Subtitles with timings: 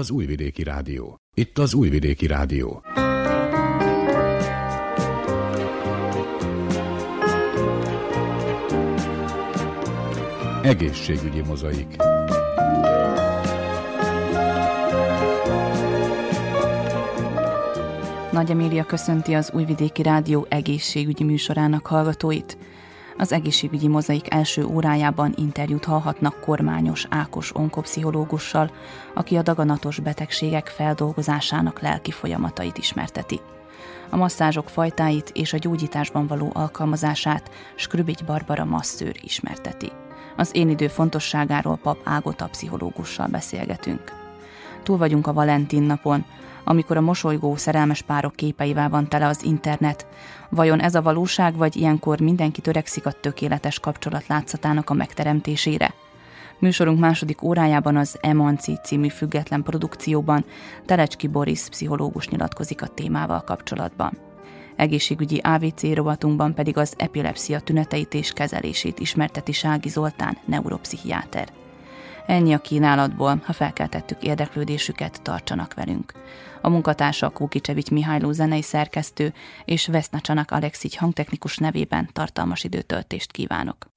[0.00, 1.16] Az Újvidéki Rádió.
[1.36, 2.82] Itt az Újvidéki Rádió.
[10.62, 11.96] Egészségügyi mozaik.
[18.32, 22.58] Nagy Emília köszönti az Újvidéki Rádió egészségügyi műsorának hallgatóit.
[23.20, 28.70] Az egészségügyi mozaik első órájában interjút hallhatnak kormányos Ákos onkopszichológussal,
[29.14, 33.40] aki a daganatos betegségek feldolgozásának lelki folyamatait ismerteti.
[34.10, 39.92] A masszázsok fajtáit és a gyógyításban való alkalmazását Skrübigy Barbara masszőr ismerteti.
[40.36, 44.12] Az én idő fontosságáról pap Ágota pszichológussal beszélgetünk.
[44.82, 46.24] Túl vagyunk a Valentin napon,
[46.70, 50.06] amikor a mosolygó, szerelmes párok képeivel van tele az internet.
[50.48, 55.94] Vajon ez a valóság, vagy ilyenkor mindenki törekszik a tökéletes kapcsolat látszatának a megteremtésére?
[56.58, 60.44] Műsorunk második órájában az Emanci című független produkcióban
[60.86, 64.18] Telecski Boris pszichológus nyilatkozik a témával kapcsolatban.
[64.76, 71.48] Egészségügyi AVC rovatunkban pedig az epilepsia tüneteit és kezelését ismerteti Sági Zoltán, neuropszichiáter.
[72.26, 76.12] Ennyi a kínálatból, ha felkeltettük érdeklődésüket, tartsanak velünk.
[76.60, 79.32] A munkatársa Kókicsevics Mihályló zenei szerkesztő
[79.64, 83.90] és Vesznacsanak Alexics hangtechnikus nevében tartalmas időtöltést kívánok.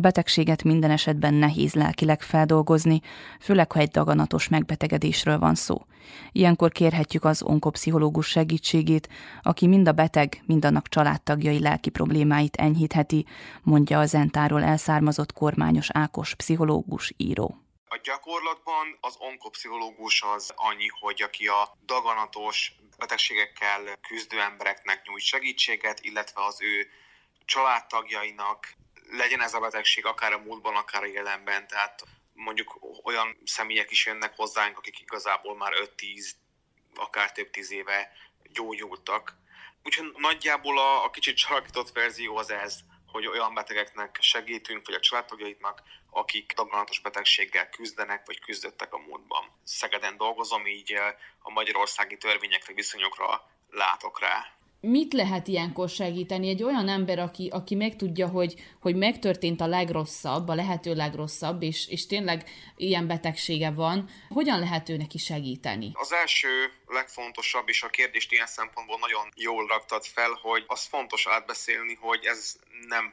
[0.00, 3.00] Betegséget minden esetben nehéz lelkileg feldolgozni,
[3.40, 5.86] főleg ha egy daganatos megbetegedésről van szó.
[6.32, 9.08] Ilyenkor kérhetjük az onkopszichológus segítségét,
[9.42, 13.26] aki mind a beteg, mind annak családtagjai lelki problémáit enyhítheti,
[13.62, 17.56] mondja a Zentáról elszármazott kormányos Ákos pszichológus író.
[17.88, 26.00] A gyakorlatban az onkopszichológus az annyi, hogy aki a daganatos betegségekkel küzdő embereknek nyújt segítséget,
[26.00, 26.86] illetve az ő
[27.44, 28.74] családtagjainak
[29.10, 32.02] legyen ez a betegség akár a múltban, akár a jelenben, tehát
[32.32, 36.30] mondjuk olyan személyek is jönnek hozzánk, akik igazából már 5-10,
[36.94, 38.12] akár több tíz éve
[38.52, 39.38] gyógyultak.
[39.84, 45.00] Úgyhogy nagyjából a, a kicsit csalakított verzió az ez, hogy olyan betegeknek segítünk, vagy a
[45.00, 49.60] családtagjaiknak, akik daganatos betegséggel küzdenek, vagy küzdöttek a múltban.
[49.64, 56.48] Szegeden dolgozom, így eh, a magyarországi törvényekre, viszonyokra látok rá mit lehet ilyenkor segíteni?
[56.48, 61.88] Egy olyan ember, aki, aki megtudja, hogy, hogy megtörtént a legrosszabb, a lehető legrosszabb, és,
[61.88, 65.90] és tényleg ilyen betegsége van, hogyan lehet ő neki segíteni?
[65.92, 71.26] Az első, legfontosabb, és a kérdést ilyen szempontból nagyon jól raktad fel, hogy az fontos
[71.26, 72.56] átbeszélni, hogy ez
[72.88, 73.12] nem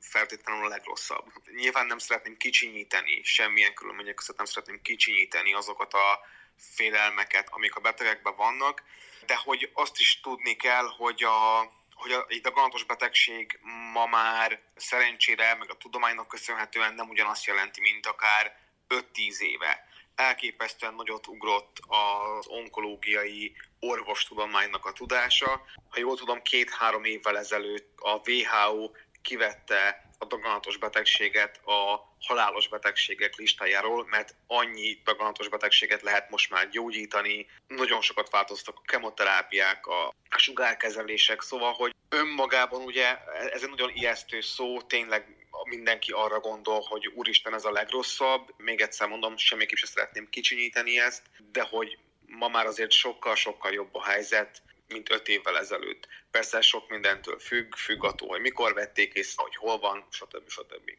[0.00, 1.32] feltétlenül a legrosszabb.
[1.56, 6.20] Nyilván nem szeretném kicsinyíteni, semmilyen körülmények között nem szeretném kicsinyíteni azokat a
[6.56, 8.82] félelmeket, amik a betegekben vannak,
[9.26, 13.58] de hogy azt is tudni kell, hogy a, hogy a, itt a ganatos betegség
[13.92, 18.56] ma már szerencsére, meg a tudománynak köszönhetően nem ugyanazt jelenti, mint akár
[18.88, 19.88] 5-10 éve.
[20.14, 25.62] Elképesztően nagyot ugrott az onkológiai orvostudománynak a tudása.
[25.90, 28.90] Ha jól tudom, két-három évvel ezelőtt a WHO
[29.22, 36.68] kivette a daganatos betegséget a halálos betegségek listájáról, mert annyi daganatos betegséget lehet most már
[36.68, 43.16] gyógyítani, nagyon sokat változtak a kemoterápiák, a, sugárkezelések, szóval, hogy önmagában ugye
[43.52, 48.80] ez egy nagyon ijesztő szó, tényleg mindenki arra gondol, hogy úristen ez a legrosszabb, még
[48.80, 51.22] egyszer mondom, semmiképp sem szeretném kicsinyíteni ezt,
[51.52, 56.08] de hogy ma már azért sokkal-sokkal jobb a helyzet, mint öt évvel ezelőtt.
[56.34, 60.48] Persze sok mindentől függ, függ attól, hogy mikor vették észre, hogy hol van, stb.
[60.48, 60.90] stb.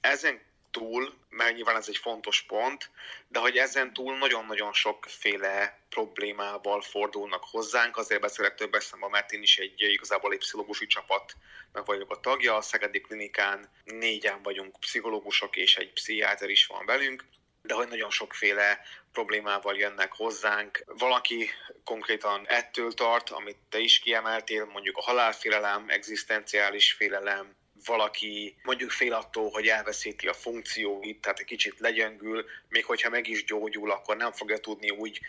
[0.00, 2.90] Ezen túl, mert nyilván ez egy fontos pont,
[3.28, 9.42] de hogy ezen túl nagyon-nagyon sokféle problémával fordulnak hozzánk, azért beszélek több eszembe, mert én
[9.42, 15.56] is egy igazából egy pszichológusi csapatnak vagyok a tagja, a Szegedi Klinikán négyen vagyunk pszichológusok,
[15.56, 17.24] és egy pszichiáter is van velünk,
[17.62, 18.80] de hogy nagyon sokféle
[19.12, 20.84] problémával jönnek hozzánk.
[20.86, 21.50] Valaki
[21.84, 29.12] konkrétan ettől tart, amit te is kiemeltél, mondjuk a halálfélelem, egzisztenciális félelem, valaki mondjuk fél
[29.12, 34.16] attól, hogy elveszíti a funkcióit, tehát egy kicsit legyöngül, még hogyha meg is gyógyul, akkor
[34.16, 35.20] nem fogja tudni úgy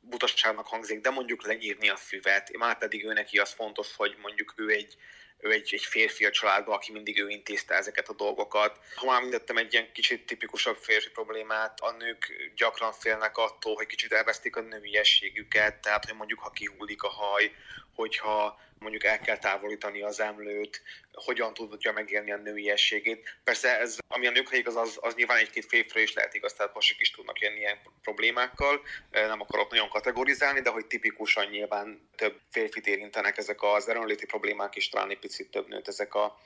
[0.00, 4.54] butaságnak hangzik, de mondjuk lenyírni a füvet, már pedig ő neki az fontos, hogy mondjuk
[4.56, 4.96] ő egy
[5.42, 8.78] ő egy, egy férfi a családban, aki mindig ő intézte ezeket a dolgokat.
[8.94, 13.86] Ha már említettem egy ilyen kicsit tipikusabb férfi problémát, a nők gyakran félnek attól, hogy
[13.86, 17.52] kicsit elvesztik a nőiességüket, tehát hogy mondjuk ha kihullik a haj,
[17.94, 20.82] hogyha mondjuk el kell távolítani az emlőt,
[21.12, 23.38] hogyan tudja megélni a nőiességét.
[23.44, 26.72] Persze ez, ami a nőkre igaz, az, az nyilván egy-két férfre is lehet igaz, tehát
[26.72, 28.80] pasik is tudnak jönni ilyen problémákkal,
[29.10, 34.76] nem akarok nagyon kategorizálni, de hogy tipikusan nyilván több férfit érintenek ezek az erőnléti problémák,
[34.76, 36.40] és talán egy picit több nőt ezek a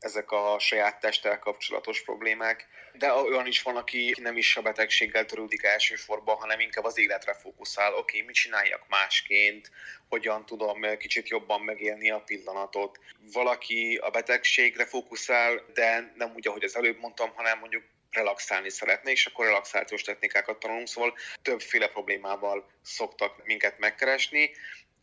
[0.00, 5.24] ezek a saját testtel kapcsolatos problémák, de olyan is van, aki nem is a betegséggel
[5.24, 7.94] törődik elsősorban, hanem inkább az életre fókuszál.
[7.94, 9.70] Oké, okay, mit csináljak másként,
[10.08, 12.98] hogyan tudom kicsit jobban megélni a pillanatot.
[13.32, 19.10] Valaki a betegségre fókuszál, de nem úgy, ahogy az előbb mondtam, hanem mondjuk relaxálni szeretné,
[19.10, 24.50] és akkor relaxációs technikákat tanulunk, szóval többféle problémával szoktak minket megkeresni,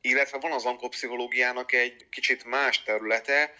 [0.01, 3.53] illetve van az onkopszichológiának egy kicsit más területe,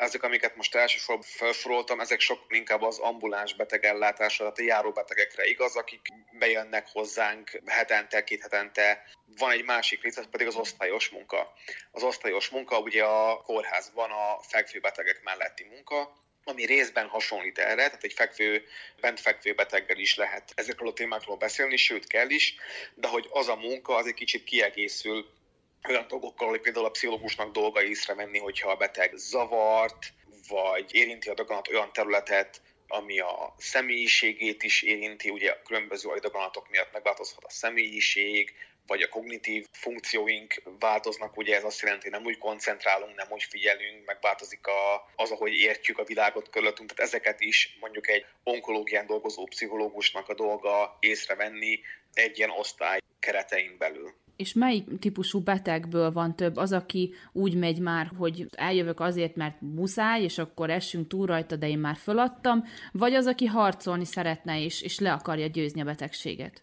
[0.00, 5.46] ezek, amiket most elsősorban felsoroltam, ezek sok inkább az ambuláns betegellátásra, tehát a járó betegekre
[5.46, 6.00] igaz, akik
[6.38, 9.04] bejönnek hozzánk hetente, két hetente.
[9.36, 11.52] Van egy másik rész, ez pedig az osztályos munka.
[11.90, 17.86] Az osztályos munka ugye a kórházban a fekvő betegek melletti munka, ami részben hasonlít erre,
[17.86, 18.64] tehát egy fekvő,
[19.00, 22.54] bent fekvő beteggel is lehet ezekről a témákról beszélni, sőt kell is,
[22.94, 25.38] de hogy az a munka az egy kicsit kiegészül
[25.88, 30.12] olyan dolgokkal, hogy például a pszichológusnak dolga észrevenni, hogyha a beteg zavart,
[30.48, 36.70] vagy érinti a daganat olyan területet, ami a személyiségét is érinti, ugye a különböző ajdaganatok
[36.70, 38.54] miatt megváltozhat a személyiség,
[38.86, 43.42] vagy a kognitív funkcióink változnak, ugye ez azt jelenti, hogy nem úgy koncentrálunk, nem úgy
[43.42, 49.06] figyelünk, megváltozik a, az, ahogy értjük a világot körülöttünk, tehát ezeket is mondjuk egy onkológián
[49.06, 51.80] dolgozó pszichológusnak a dolga észrevenni
[52.12, 56.56] egy ilyen osztály keretein belül És melyik típusú betegből van több?
[56.56, 61.56] Az, aki úgy megy már, hogy eljövök azért, mert muszáj, és akkor essünk túl rajta,
[61.56, 65.84] de én már föladtam, vagy az, aki harcolni szeretne és, és le akarja győzni a
[65.84, 66.62] betegséget?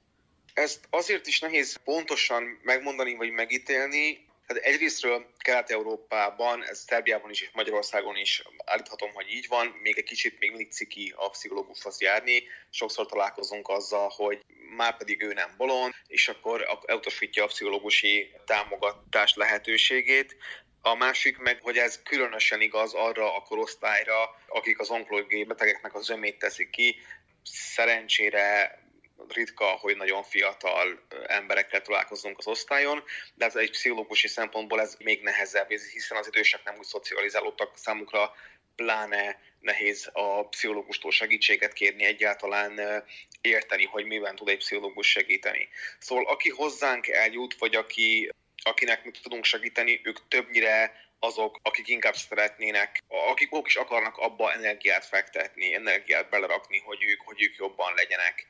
[0.54, 7.50] Ezt azért is nehéz pontosan megmondani vagy megítélni, tehát egyrésztről Kelet-Európában, ez Szerbiában is és
[7.54, 12.44] Magyarországon is állíthatom, hogy így van, még egy kicsit még mindig ciki a pszichológushoz járni.
[12.70, 14.42] Sokszor találkozunk azzal, hogy
[14.76, 20.36] már pedig ő nem bolond, és akkor elutasítja a pszichológusi támogatás lehetőségét.
[20.82, 26.06] A másik meg, hogy ez különösen igaz arra a korosztályra, akik az onkológiai betegeknek az
[26.06, 26.96] zömét teszik ki.
[27.44, 28.80] Szerencsére
[29.28, 33.04] ritka, hogy nagyon fiatal emberekkel találkozunk az osztályon,
[33.36, 38.34] de ez egy pszichológusi szempontból ez még nehezebb, hiszen az idősek nem úgy szocializálódtak számukra,
[38.76, 43.04] pláne nehéz a pszichológustól segítséget kérni, egyáltalán
[43.42, 45.70] érteni, hogy miben tud egy pszichológus segíteni.
[46.00, 48.30] Szóval aki hozzánk eljut, vagy aki,
[48.64, 54.54] akinek mi tudunk segíteni, ők többnyire azok, akik inkább szeretnének, akik ők is akarnak abba
[54.54, 58.48] energiát fektetni, energiát belerakni, hogy ők, hogy ők jobban legyenek.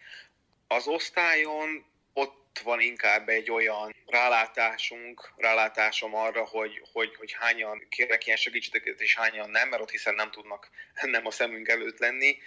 [0.67, 8.25] Az osztályon ott van inkább egy olyan rálátásunk, rálátásom arra, hogy, hogy, hogy hányan kérnek
[8.25, 10.69] ilyen segítséget, és hányan nem, mert ott hiszen nem tudnak
[11.01, 12.37] nem a szemünk előtt lenni.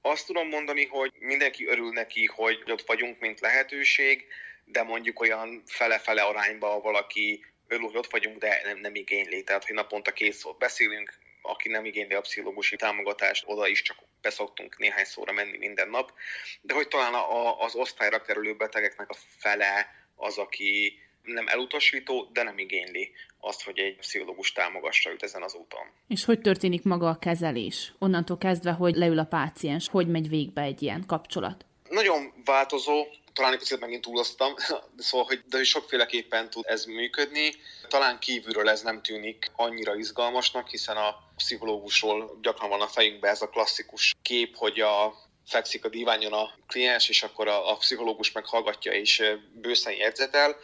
[0.00, 4.26] Azt tudom mondani, hogy mindenki örül neki, hogy ott vagyunk, mint lehetőség,
[4.64, 9.42] de mondjuk olyan fele-fele arányba valaki örül, hogy ott vagyunk, de nem, nem igényli.
[9.42, 13.96] Tehát, hogy naponta két szót beszélünk, aki nem igényli a pszichológusi támogatást, oda is csak
[14.24, 16.12] beszoktunk néhány szóra menni minden nap,
[16.60, 22.42] de hogy talán a, az osztályra kerülő betegeknek a fele az, aki nem elutasító, de
[22.42, 25.86] nem igényli azt, hogy egy pszichológus támogassa őt ezen az úton.
[26.08, 27.92] És hogy történik maga a kezelés?
[27.98, 31.64] Onnantól kezdve, hogy leül a páciens, hogy megy végbe egy ilyen kapcsolat?
[31.88, 34.54] Nagyon változó, talán egy picit megint túloztam,
[34.96, 37.54] szóval, hogy de sokféleképpen tud ez működni.
[37.88, 43.42] Talán kívülről ez nem tűnik annyira izgalmasnak, hiszen a pszichológusról gyakran van a fejünkben ez
[43.42, 45.14] a klasszikus kép, hogy a
[45.46, 49.22] fekszik a diványon a kliens, és akkor a, a pszichológus meghallgatja és
[49.52, 50.56] bőszen jegyzetel.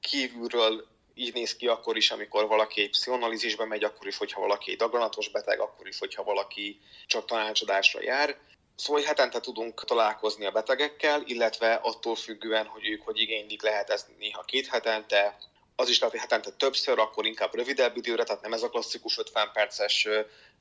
[0.00, 4.70] Kívülről így néz ki akkor is, amikor valaki egy pszichonalízisbe megy, akkor is, hogyha valaki
[4.70, 8.36] egy daganatos beteg, akkor is, hogyha valaki csak tanácsadásra jár.
[8.76, 14.06] Szóval hetente tudunk találkozni a betegekkel, illetve attól függően, hogy ők hogy igénylik, lehet ez
[14.18, 15.38] néha két hetente,
[15.76, 19.18] az is lehet, hogy hetente többször, akkor inkább rövidebb időre, tehát nem ez a klasszikus
[19.18, 20.08] 50 perces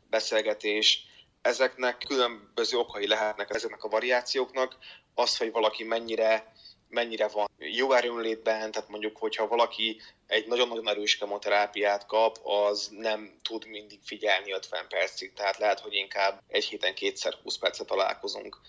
[0.09, 1.05] beszélgetés.
[1.41, 4.77] Ezeknek különböző okai lehetnek ezeknek a variációknak.
[5.13, 6.53] Az, hogy valaki mennyire
[6.89, 13.35] mennyire van jó erőnlétben, tehát mondjuk, hogyha valaki egy nagyon-nagyon erős kemoterápiát kap, az nem
[13.41, 18.59] tud mindig figyelni 50 percig, tehát lehet, hogy inkább egy héten kétszer 20 percet találkozunk.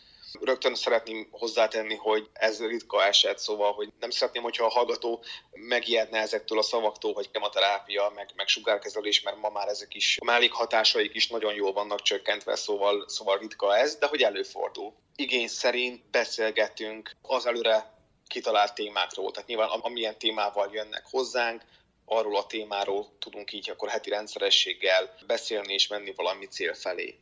[0.40, 6.18] Rögtön szeretném hozzátenni, hogy ez ritka eset, szóval, hogy nem szeretném, hogyha a hallgató megijedne
[6.18, 11.14] ezektől a szavaktól, hogy kemoterápia, meg, meg sugárkezelés, mert ma már ezek is, a mellékhatásaik
[11.14, 14.94] is nagyon jól vannak csökkentve, szóval, szóval ritka ez, de hogy előfordul.
[15.16, 17.94] Igény szerint beszélgetünk az előre
[18.26, 19.30] kitalált témákról.
[19.30, 21.62] Tehát nyilván amilyen témával jönnek hozzánk,
[22.08, 27.18] arról a témáról tudunk így akkor heti rendszerességgel beszélni és menni valami cél felé.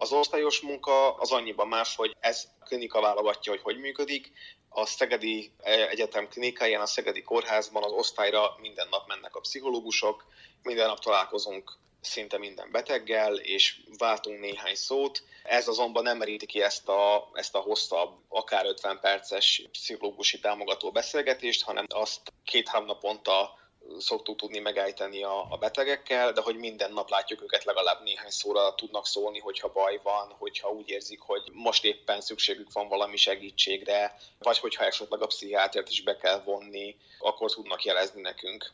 [0.00, 4.32] Az osztályos munka az annyiban más, hogy ez klinika válogatja, hogy hogy működik.
[4.68, 10.24] A Szegedi Egyetem klinikáján, a Szegedi Kórházban az osztályra minden nap mennek a pszichológusok,
[10.62, 15.22] minden nap találkozunk szinte minden beteggel, és váltunk néhány szót.
[15.42, 20.90] Ez azonban nem meríti ki ezt a, ezt a hosszabb, akár 50 perces pszichológusi támogató
[20.90, 23.58] beszélgetést, hanem azt két-három naponta
[23.98, 28.74] szoktuk tudni megállítani a, a betegekkel, de hogy minden nap látjuk őket legalább néhány szóra
[28.74, 34.16] tudnak szólni, hogyha baj van, hogyha úgy érzik, hogy most éppen szükségük van valami segítségre,
[34.38, 38.72] vagy hogyha esetleg a pszichiátert is be kell vonni, akkor tudnak jelezni nekünk.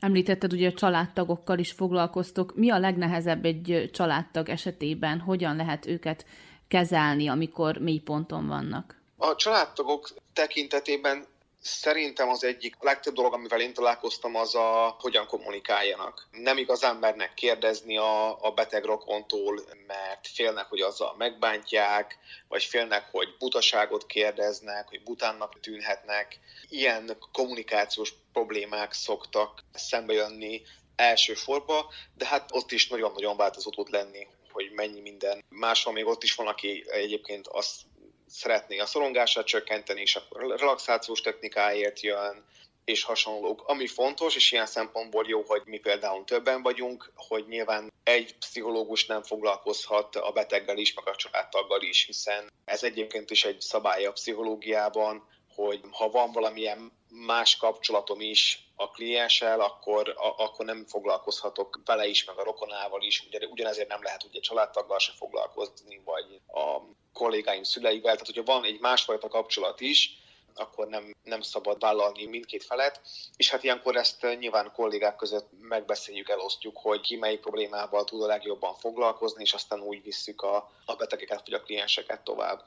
[0.00, 2.54] Említetted, ugye a családtagokkal is foglalkoztok.
[2.54, 5.20] Mi a legnehezebb egy családtag esetében?
[5.20, 6.26] Hogyan lehet őket
[6.68, 9.00] kezelni, amikor mély ponton vannak?
[9.16, 11.26] A családtagok tekintetében
[11.66, 16.28] Szerintem az egyik legtöbb dolog, amivel én találkoztam, az a hogyan kommunikáljanak.
[16.30, 22.18] Nem igazán mernek kérdezni a, a beteg rokontól, mert félnek, hogy azzal megbántják,
[22.48, 26.38] vagy félnek, hogy butaságot kérdeznek, hogy butánnak tűnhetnek.
[26.68, 30.62] Ilyen kommunikációs problémák szoktak szembe jönni
[30.96, 35.44] elsősorban, de hát ott is nagyon-nagyon változó tud lenni, hogy mennyi minden.
[35.48, 37.80] Máshol még ott is van, aki egyébként azt
[38.26, 42.44] szeretné a szorongását csökkenteni, és akkor relaxációs technikáért jön,
[42.84, 43.62] és hasonlók.
[43.66, 49.06] Ami fontos, és ilyen szempontból jó, hogy mi például többen vagyunk, hogy nyilván egy pszichológus
[49.06, 54.04] nem foglalkozhat a beteggel is, meg a családtaggal is, hiszen ez egyébként is egy szabály
[54.04, 60.84] a pszichológiában, hogy ha van valamilyen más kapcsolatom is a klienssel, akkor, a, akkor nem
[60.86, 66.00] foglalkozhatok vele is, meg a rokonával is, ugye, ugyanezért nem lehet ugye családtaggal se foglalkozni,
[66.04, 66.80] vagy a
[67.12, 70.24] kollégáim szüleivel, tehát hogyha van egy másfajta kapcsolat is,
[70.58, 73.00] akkor nem, nem szabad vállalni mindkét felet,
[73.36, 78.26] és hát ilyenkor ezt nyilván kollégák között megbeszéljük, elosztjuk, hogy ki melyik problémával tud a
[78.26, 82.64] legjobban foglalkozni, és aztán úgy visszük a, a betegeket vagy a klienseket tovább.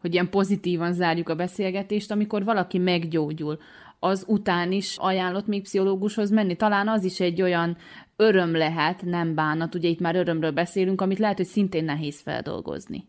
[0.00, 3.58] Hogy ilyen pozitívan zárjuk a beszélgetést, amikor valaki meggyógyul,
[3.98, 6.56] az után is ajánlott még pszichológushoz menni.
[6.56, 7.78] Talán az is egy olyan
[8.16, 13.08] öröm lehet, nem bánat, ugye itt már örömről beszélünk, amit lehet, hogy szintén nehéz feldolgozni.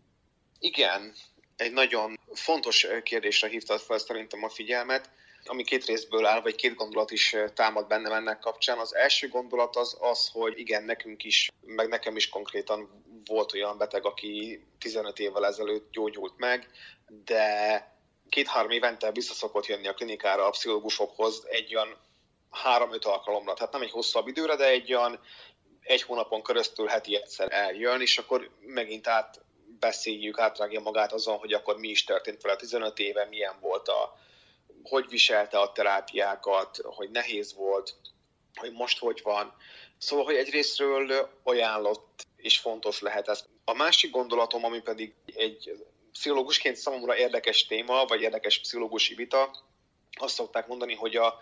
[0.59, 1.13] Igen,
[1.55, 5.09] egy nagyon fontos kérdésre hívtad fel szerintem a figyelmet,
[5.45, 8.77] ami két részből áll, vagy két gondolat is támad bennem ennek kapcsán.
[8.77, 13.77] Az első gondolat az az, hogy igen, nekünk is, meg nekem is konkrétan volt olyan
[13.77, 16.67] beteg, aki 15 évvel ezelőtt gyógyult meg,
[17.25, 17.83] de
[18.29, 21.97] két-három évente vissza jönni a klinikára a pszichológusokhoz egy olyan
[22.51, 25.19] három-öt alkalomra, tehát nem egy hosszabb időre, de egy olyan
[25.81, 29.41] egy hónapon keresztül heti egyszer eljön, és akkor megint át
[29.79, 34.19] beszéljük, átrágja magát azon, hogy akkor mi is történt vele 15 éve, milyen volt a,
[34.83, 37.95] hogy viselte a terápiákat, hogy nehéz volt,
[38.55, 39.53] hogy most hogy van.
[39.97, 43.45] Szóval, hogy egyrésztről ajánlott és fontos lehet ez.
[43.65, 49.51] A másik gondolatom, ami pedig egy pszichológusként számomra érdekes téma, vagy érdekes pszichológusi vita,
[50.19, 51.39] azt szokták mondani, hogy a,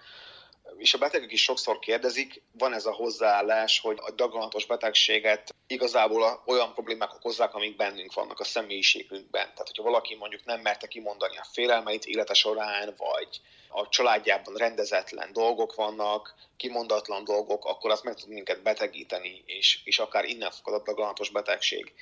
[0.78, 6.44] és a betegek is sokszor kérdezik, van ez a hozzáállás, hogy a daganatos betegséget igazából
[6.46, 9.42] olyan problémák okozzák, amik bennünk vannak a személyiségünkben.
[9.42, 15.34] Tehát, hogyha valaki mondjuk nem merte kimondani a félelmeit élete során, vagy a családjában rendezetlen
[15.34, 20.74] dolgok vannak, kimondatlan dolgok, akkor az meg tud minket betegíteni, és, és akár innen fakad
[20.74, 21.94] a daganatos betegség.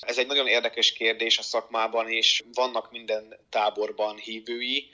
[0.00, 4.90] Ez egy nagyon érdekes kérdés a szakmában, és vannak minden táborban hívői,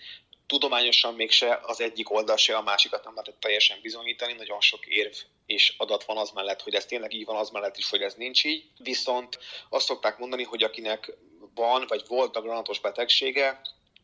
[0.47, 5.15] tudományosan mégse az egyik oldal se a másikat nem lehet teljesen bizonyítani, nagyon sok érv
[5.51, 8.15] és adat van az mellett, hogy ez tényleg így van, az mellett is, hogy ez
[8.15, 8.65] nincs így.
[8.79, 9.39] Viszont
[9.69, 11.13] azt szokták mondani, hogy akinek
[11.55, 13.61] van vagy volt a granatos betegsége,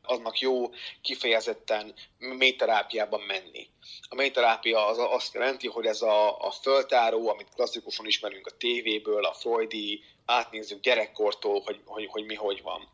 [0.06, 0.70] annak jó
[1.02, 3.68] kifejezetten mélyterápiában menni.
[4.08, 9.24] A mélyterápia az azt jelenti, hogy ez a, a föltáró, amit klasszikusan ismerünk a tévéből,
[9.24, 12.88] a freudi, átnézzük gyerekkortól, hogy, hogy, hogy mi hogy van.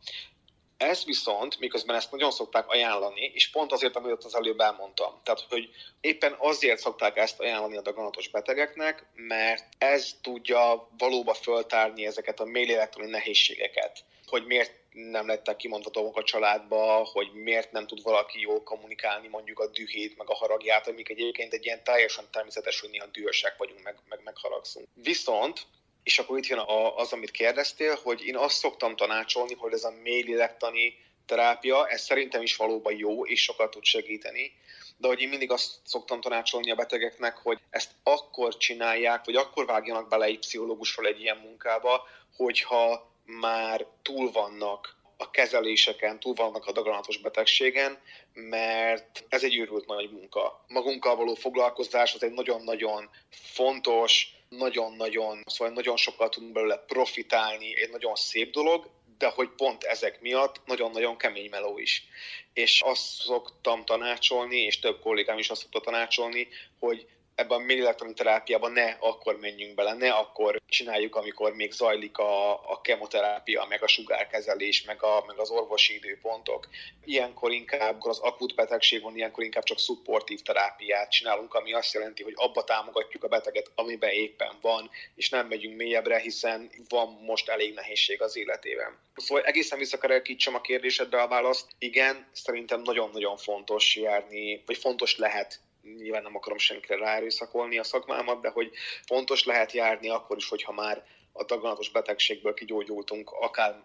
[0.76, 5.20] Ez viszont, miközben ezt nagyon szokták ajánlani, és pont azért, amit az előbb elmondtam.
[5.22, 5.68] Tehát, hogy
[6.00, 12.44] éppen azért szokták ezt ajánlani a daganatos betegeknek, mert ez tudja valóban föltárni ezeket a
[12.44, 14.04] mélélektoni nehézségeket.
[14.26, 19.58] Hogy miért nem lettek kimondhatóak a családba, hogy miért nem tud valaki jól kommunikálni mondjuk
[19.58, 23.82] a dühét, meg a haragját, amik egyébként egy ilyen teljesen természetes, hogy néha dühösek vagyunk,
[23.82, 24.86] meg, meg megharagszunk.
[24.94, 25.66] Viszont
[26.02, 26.62] és akkor itt jön
[26.96, 32.02] az, amit kérdeztél, hogy én azt szoktam tanácsolni, hogy ez a mély lélektani terápia, ez
[32.02, 34.52] szerintem is valóban jó, és sokat tud segíteni,
[34.96, 39.66] de hogy én mindig azt szoktam tanácsolni a betegeknek, hogy ezt akkor csinálják, vagy akkor
[39.66, 46.66] vágjanak bele egy pszichológusról egy ilyen munkába, hogyha már túl vannak a kezeléseken, túl vannak
[46.66, 47.98] a daganatos betegségen,
[48.32, 50.64] mert ez egy őrült nagy munka.
[50.68, 57.90] Magunkkal való foglalkozás az egy nagyon-nagyon fontos, nagyon-nagyon, szóval nagyon sokkal tudunk belőle profitálni, egy
[57.90, 62.04] nagyon szép dolog, de hogy pont ezek miatt nagyon-nagyon kemény meló is.
[62.52, 68.14] És azt szoktam tanácsolni, és több kollégám is azt szokta tanácsolni, hogy ebben a minilektron
[68.14, 73.82] terápiában ne akkor menjünk bele, ne akkor csináljuk, amikor még zajlik a, a kemoterápia, meg
[73.82, 76.68] a sugárkezelés, meg, a, meg az orvosi időpontok.
[77.04, 82.22] Ilyenkor inkább az akut betegség van, ilyenkor inkább csak szupportív terápiát csinálunk, ami azt jelenti,
[82.22, 87.48] hogy abba támogatjuk a beteget, amiben éppen van, és nem megyünk mélyebbre, hiszen van most
[87.48, 88.98] elég nehézség az életében.
[89.16, 91.66] Szóval egészen visszakerekítsem a kérdésedbe a választ.
[91.78, 98.40] Igen, szerintem nagyon-nagyon fontos járni, vagy fontos lehet nyilván nem akarom senkire ráerőszakolni a szakmámat,
[98.40, 98.70] de hogy
[99.06, 103.84] fontos lehet járni akkor is, hogyha már a daganatos betegségből kigyógyultunk, akár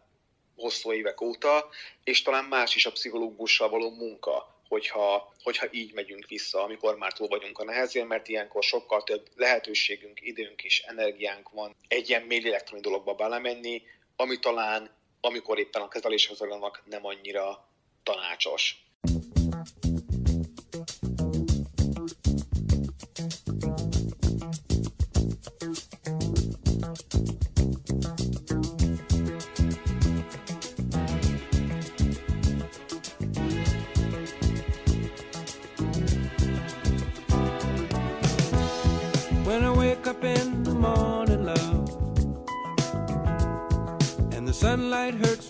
[0.56, 1.70] hosszú évek óta,
[2.04, 7.14] és talán más is a pszichológussal való munka, hogyha, hogyha így megyünk vissza, amikor már
[7.14, 12.22] túl vagyunk a nehezén, mert ilyenkor sokkal több lehetőségünk, időnk és energiánk van egy ilyen
[12.22, 13.82] mély elektroni dologba belemenni,
[14.16, 16.40] ami talán, amikor éppen a kezeléshez
[16.84, 17.70] nem annyira
[18.04, 18.87] tanácsos.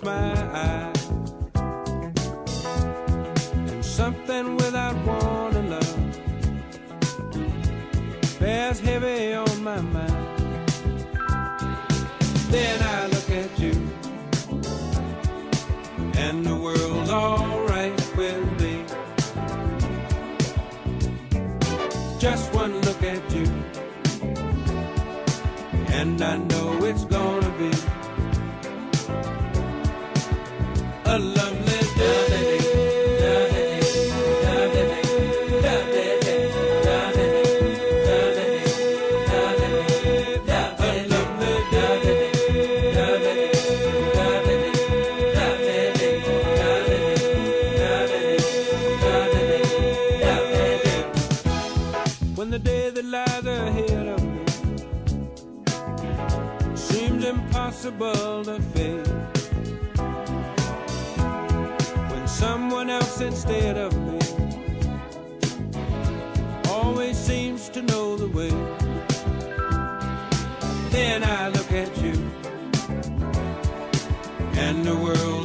[0.07, 0.96] My eyes.
[63.21, 64.19] Instead of me
[66.69, 68.49] always seems to know the way.
[70.89, 72.13] Then I look at you,
[74.59, 75.36] and the world's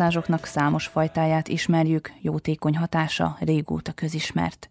[0.00, 4.68] masszázsoknak számos fajtáját ismerjük, jótékony hatása régóta közismert.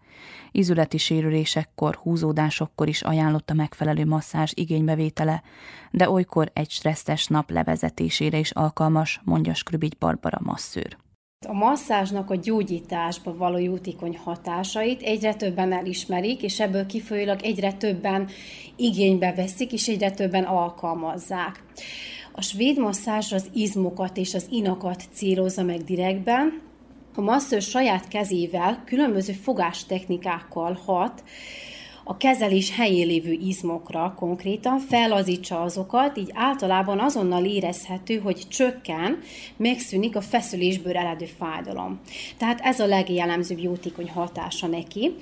[0.52, 5.44] Izületi sérülésekkor, húzódásokkor is ajánlott a megfelelő masszázs igénybevétele,
[5.92, 10.98] de olykor egy stresszes nap levezetésére is alkalmas, mondja Skrübigy Barbara masszőr.
[11.48, 18.28] A masszázsnak a gyógyításba való jótékony hatásait egyre többen elismerik, és ebből kifolyólag egyre többen
[18.76, 21.64] igénybe veszik, és egyre többen alkalmazzák.
[22.40, 26.62] A svéd masszázs az izmokat és az inakat célozza meg direktben.
[27.16, 31.24] A masszőr saját kezével különböző fogástechnikákkal hat,
[32.10, 39.20] a kezelés helyén lévő izmokra konkrétan fellazítsa azokat, így általában azonnal érezhető, hogy csökken,
[39.58, 42.00] megszűnik a feszülésből eredő fájdalom.
[42.38, 45.16] Tehát ez a legjellemzőbb jótékony hatása neki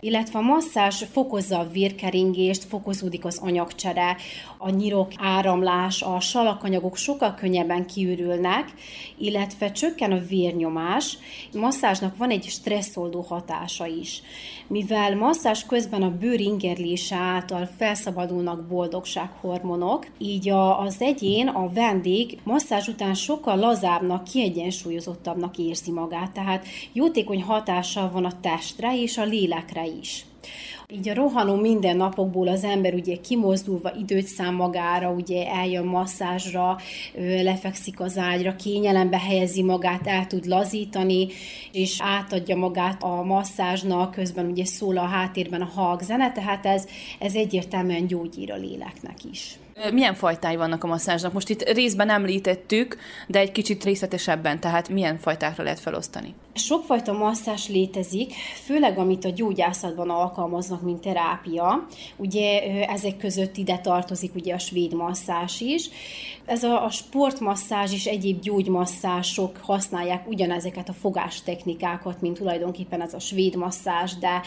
[0.00, 4.16] illetve a masszázs fokozza a vérkeringést, fokozódik az anyagcsere,
[4.58, 8.72] a nyirok áramlás, a salakanyagok sokkal könnyebben kiürülnek,
[9.18, 11.18] illetve csökken a vérnyomás.
[11.52, 14.22] A masszázsnak van egy stresszoldó hatása is.
[14.66, 22.38] Mivel masszázs közben a bőr ingerlése által felszabadulnak boldogsághormonok, így a, az egyén, a vendég
[22.44, 29.24] masszázs után sokkal lazábbnak, kiegyensúlyozottabbnak érzi magát, tehát jótékony hatással van a testre és a
[29.24, 30.26] lélekre is.
[30.88, 36.78] Így a rohanó mindennapokból az ember ugye kimozdulva időt szám magára, ugye eljön masszázsra,
[37.42, 41.26] lefekszik az ágyra, kényelembe helyezi magát, el tud lazítani,
[41.72, 46.86] és átadja magát a masszázsnak, közben ugye szól a háttérben a hangzene, tehát ez,
[47.18, 49.58] ez egyértelműen gyógyír a léleknek is.
[49.92, 51.32] Milyen fajtái vannak a masszázsnak?
[51.32, 56.34] Most itt részben említettük, de egy kicsit részletesebben, tehát milyen fajtákra lehet felosztani?
[56.54, 58.32] Sokfajta masszás létezik,
[58.64, 61.86] főleg amit a gyógyászatban alkalmaznak, mint terápia.
[62.16, 65.88] Ugye ezek között ide tartozik ugye a svéd masszás is.
[66.46, 73.18] Ez a, a sportmasszázs és egyéb gyógymasszások használják ugyanezeket a fogástechnikákat, mint tulajdonképpen ez a
[73.18, 74.40] svéd masszázs, de,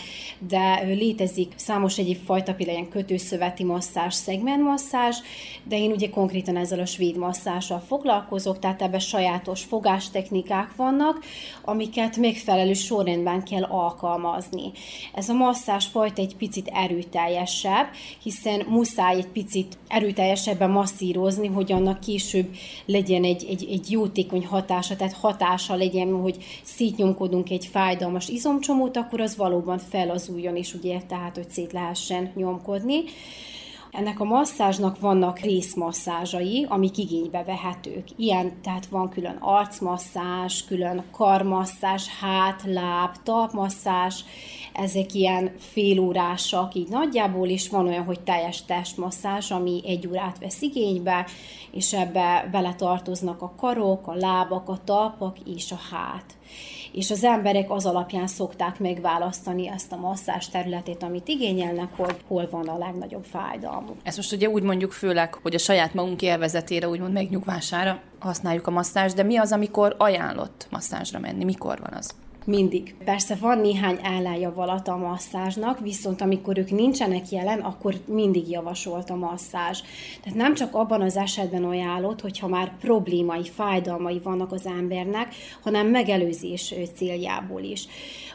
[0.48, 5.18] de létezik számos egyéb fajta, például ilyen kötőszöveti masszázs, szegmentmasszázs,
[5.64, 11.24] de én ugye konkrétan ezzel a svéd masszással foglalkozok, tehát ebben sajátos fogástechnikák vannak,
[11.64, 14.72] amiket megfelelő sorrendben kell alkalmazni.
[15.14, 17.88] Ez a masszás fajta egy picit erőteljesebb,
[18.24, 22.56] hiszen muszáj egy picit erőteljesebben masszírozni, hogy annak később
[22.86, 29.22] legyen egy, egy, egy jótékony hatása, tehát hatása legyen, hogy szétnyomkodunk egy fájdalmas izomcsomót, akkor
[29.22, 33.04] az valóban felazuljon, és ugye tehát, hogy szét lehessen nyomkodni.
[33.92, 38.08] Ennek a masszázsnak vannak részmasszázsai, amik igénybe vehetők.
[38.16, 44.22] Ilyen, tehát van külön arcmasszázs, külön karmasszázs, hát, láb, talpmasszázs,
[44.74, 50.62] ezek ilyen félórásak így nagyjából, és van olyan, hogy teljes testmasszázs, ami egy órát vesz
[50.62, 51.26] igénybe,
[51.72, 56.38] és ebbe beletartoznak a karok, a lábak, a talpak és a hát
[56.92, 62.48] és az emberek az alapján szokták megválasztani ezt a masszás területét, amit igényelnek, hogy hol
[62.52, 63.96] van a legnagyobb fájdalmuk.
[64.04, 68.72] Ezt most ugye úgy mondjuk főleg, hogy a saját magunk élvezetére, úgymond megnyugvására használjuk a
[68.72, 71.44] masszázs, de mi az, amikor ajánlott masszázsra menni?
[71.44, 72.16] Mikor van az?
[72.50, 72.96] Mindig.
[73.06, 79.16] Persze van néhány ellenjavalat a masszázsnak, viszont amikor ők nincsenek jelen, akkor mindig javasolt a
[79.16, 79.82] masszázs.
[80.24, 85.88] Tehát nem csak abban az esetben ajánlott, hogyha már problémai, fájdalmai vannak az embernek, hanem
[85.88, 87.88] megelőzés céljából is.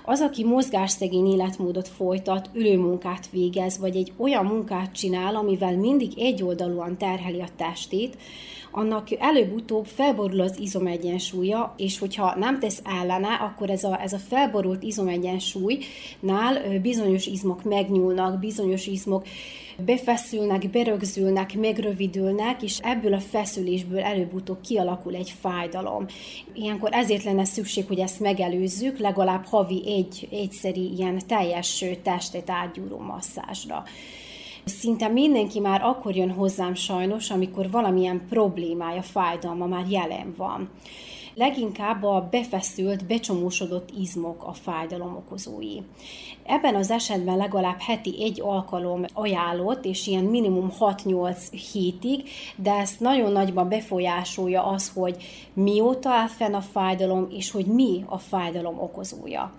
[0.05, 6.97] Az, aki mozgásszegény életmódot folytat, ülőmunkát végez, vagy egy olyan munkát csinál, amivel mindig egyoldalúan
[6.97, 8.17] terheli a testét,
[8.77, 14.19] annak előbb-utóbb felborul az izomegyensúlya, és hogyha nem tesz ellene, akkor ez a, ez a
[14.19, 19.27] felborult izomegyensúlynál bizonyos izmok megnyúlnak, bizonyos izmok
[19.79, 26.07] befeszülnek, berögzülnek, megrövidülnek, és ebből a feszülésből előbb-utóbb kialakul egy fájdalom.
[26.55, 32.99] Ilyenkor ezért lenne szükség, hogy ezt megelőzzük, legalább havi egy egyszeri ilyen teljes testet átgyúró
[32.99, 33.85] masszázsra.
[34.65, 40.71] Szinte mindenki már akkor jön hozzám sajnos, amikor valamilyen problémája, fájdalma már jelen van.
[41.35, 45.79] Leginkább a befeszült, becsomósodott izmok a fájdalom okozói.
[46.47, 51.37] Ebben az esetben legalább heti egy alkalom ajánlott, és ilyen minimum 6-8
[51.73, 55.17] hétig, de ezt nagyon nagyban befolyásolja az, hogy
[55.53, 59.53] mióta áll fenn a fájdalom, és hogy mi a fájdalom okozója.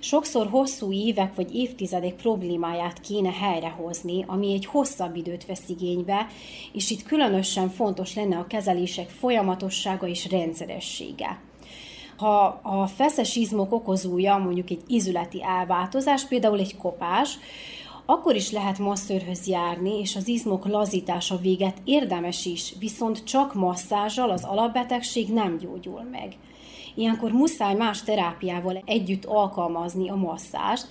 [0.00, 6.26] Sokszor hosszú évek vagy évtizedek problémáját kéne helyrehozni, ami egy hosszabb időt vesz igénybe,
[6.72, 10.26] és itt különösen fontos lenne a kezelések folyamatossága és
[11.20, 11.48] rendszeressége
[12.20, 17.38] ha a feszes izmok okozója mondjuk egy izületi elváltozás, például egy kopás,
[18.06, 24.30] akkor is lehet masszörhöz járni, és az izmok lazítása véget érdemes is, viszont csak masszázsal
[24.30, 26.36] az alapbetegség nem gyógyul meg.
[26.94, 30.88] Ilyenkor muszáj más terápiával együtt alkalmazni a masszást,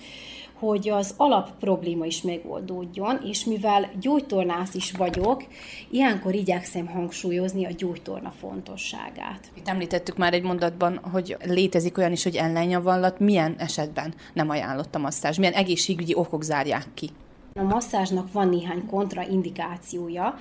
[0.60, 5.44] hogy az alap probléma is megoldódjon, és mivel gyógytornász is vagyok,
[5.90, 9.50] ilyenkor igyekszem hangsúlyozni a gyógytorna fontosságát.
[9.54, 14.94] Itt említettük már egy mondatban, hogy létezik olyan is, hogy ellenjavallat, milyen esetben nem ajánlott
[14.94, 17.10] a masszázs, milyen egészségügyi okok zárják ki?
[17.54, 20.38] A masszázsnak van néhány kontraindikációja,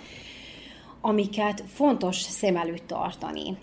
[1.01, 3.57] amiket fontos szem előtt tartani.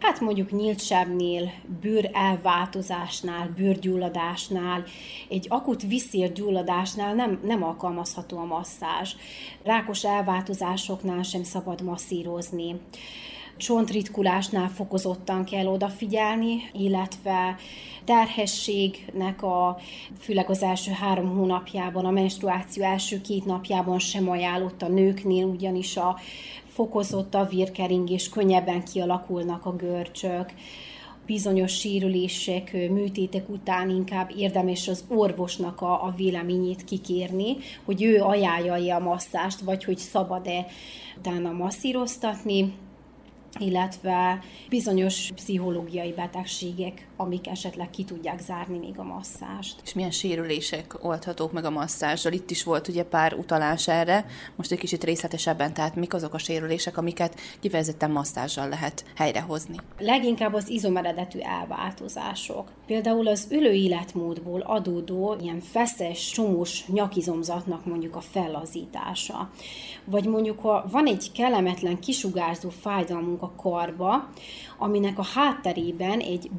[0.00, 4.84] Hát mondjuk nyílt sebnél, bőr elváltozásnál, bőrgyulladásnál,
[5.28, 9.14] egy akut viszérgyulladásnál nem, nem alkalmazható a masszázs.
[9.62, 12.76] Rákos elváltozásoknál sem szabad masszírozni
[13.56, 17.56] csontritkulásnál fokozottan kell odafigyelni, illetve
[18.04, 19.78] terhességnek a,
[20.18, 25.96] főleg az első három hónapjában, a menstruáció első két napjában sem ajánlott a nőknél, ugyanis
[25.96, 26.18] a
[26.76, 30.52] fokozott a vérkeringés, könnyebben kialakulnak a görcsök,
[31.26, 38.96] bizonyos sérülések, műtétek után inkább érdemes az orvosnak a, a véleményét kikérni, hogy ő ajánlja
[38.96, 40.66] a masszást, vagy hogy szabad-e
[41.18, 42.72] utána masszíroztatni.
[43.58, 49.80] illetve bizonyos pszichológiai betegségek, amik esetleg ki tudják zárni még a masszást.
[49.84, 52.32] És milyen sérülések oldhatók meg a masszással?
[52.32, 54.26] Itt is volt ugye pár utalás erre,
[54.56, 59.76] most egy kicsit részletesebben, tehát mik azok a sérülések, amiket kifejezetten masszázsal lehet helyrehozni?
[59.98, 62.70] Leginkább az izomeredetű elváltozások.
[62.86, 69.50] Például az ülő életmódból adódó ilyen feszes, csomós nyakizomzatnak mondjuk a fellazítása.
[70.04, 74.28] Vagy mondjuk, ha van egy kellemetlen kisugárzó fájdalmunk a karba,
[74.78, 76.50] aminek a hátterében egy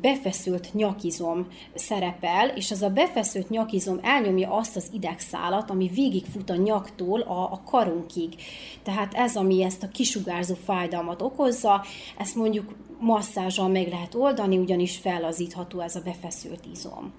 [0.47, 6.55] befeszült nyakizom szerepel, és az a befeszült nyakizom elnyomja azt az idegszálat, ami végigfut a
[6.55, 8.35] nyaktól a, a karunkig.
[8.83, 11.85] Tehát ez, ami ezt a kisugárzó fájdalmat okozza,
[12.17, 17.13] ezt mondjuk masszázsal meg lehet oldani, ugyanis fellazítható ez a befeszült izom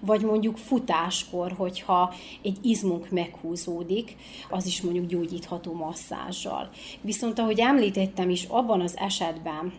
[0.00, 4.16] vagy mondjuk futáskor, hogyha egy izmunk meghúzódik,
[4.50, 6.70] az is mondjuk gyógyítható masszázsal.
[7.00, 9.72] Viszont ahogy említettem is, abban az esetben,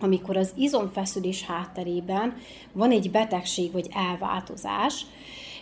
[0.00, 2.36] amikor az izomfeszülés hátterében
[2.72, 5.06] van egy betegség vagy elváltozás,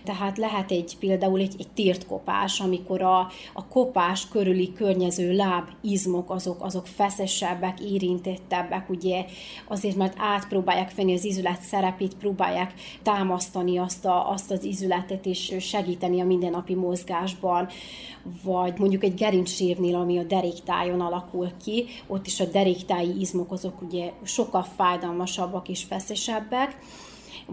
[0.08, 3.18] tehát lehet egy például egy, egy tért kopás, amikor a,
[3.52, 9.24] a kopás körüli környező láb izmok azok, azok feszesebbek, érintettebbek, ugye?
[9.66, 15.54] Azért, mert átpróbálják venni az izület szerepét, próbálják támasztani azt, a, azt az izületet és
[15.60, 17.68] segíteni a mindennapi mozgásban,
[18.42, 23.82] vagy mondjuk egy gerincsérvnél, ami a deréktájon alakul ki, ott is a deréktáji izmok azok
[23.82, 26.78] ugye sokkal fájdalmasabbak és feszesebbek,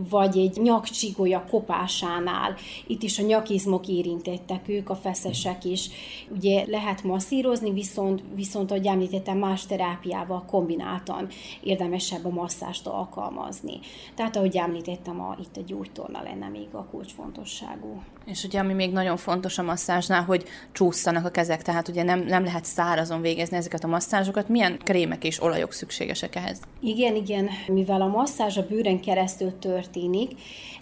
[0.10, 2.56] vagy egy nyakcsigolya kopásánál,
[2.88, 5.90] itt is a nyakizmok érintettek, ők a feszesek is.
[6.30, 11.28] Ugye lehet masszírozni, viszont, viszont ahogy említettem, más terápiával kombináltan
[11.64, 13.80] érdemesebb a masszást alkalmazni.
[14.16, 18.02] Tehát ahogy említettem, a, itt a gyógytorna lenne még a kulcsfontosságú.
[18.26, 22.20] És ugye ami még nagyon fontos a masszázsnál, hogy csúszanak a kezek, tehát ugye nem,
[22.20, 24.50] nem lehet szárazon végezni ezeket a masszázsokat.
[24.50, 26.60] Milyen krémek és olajok szükségesek ehhez?
[26.80, 30.32] Igen, igen, mivel a masszázs a bőrön keresztül történik,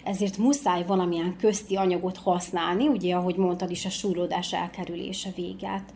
[0.04, 5.92] ezért muszáj valamilyen közti anyagot használni, ugye ahogy mondtad is, a súrlódás elkerülése véget.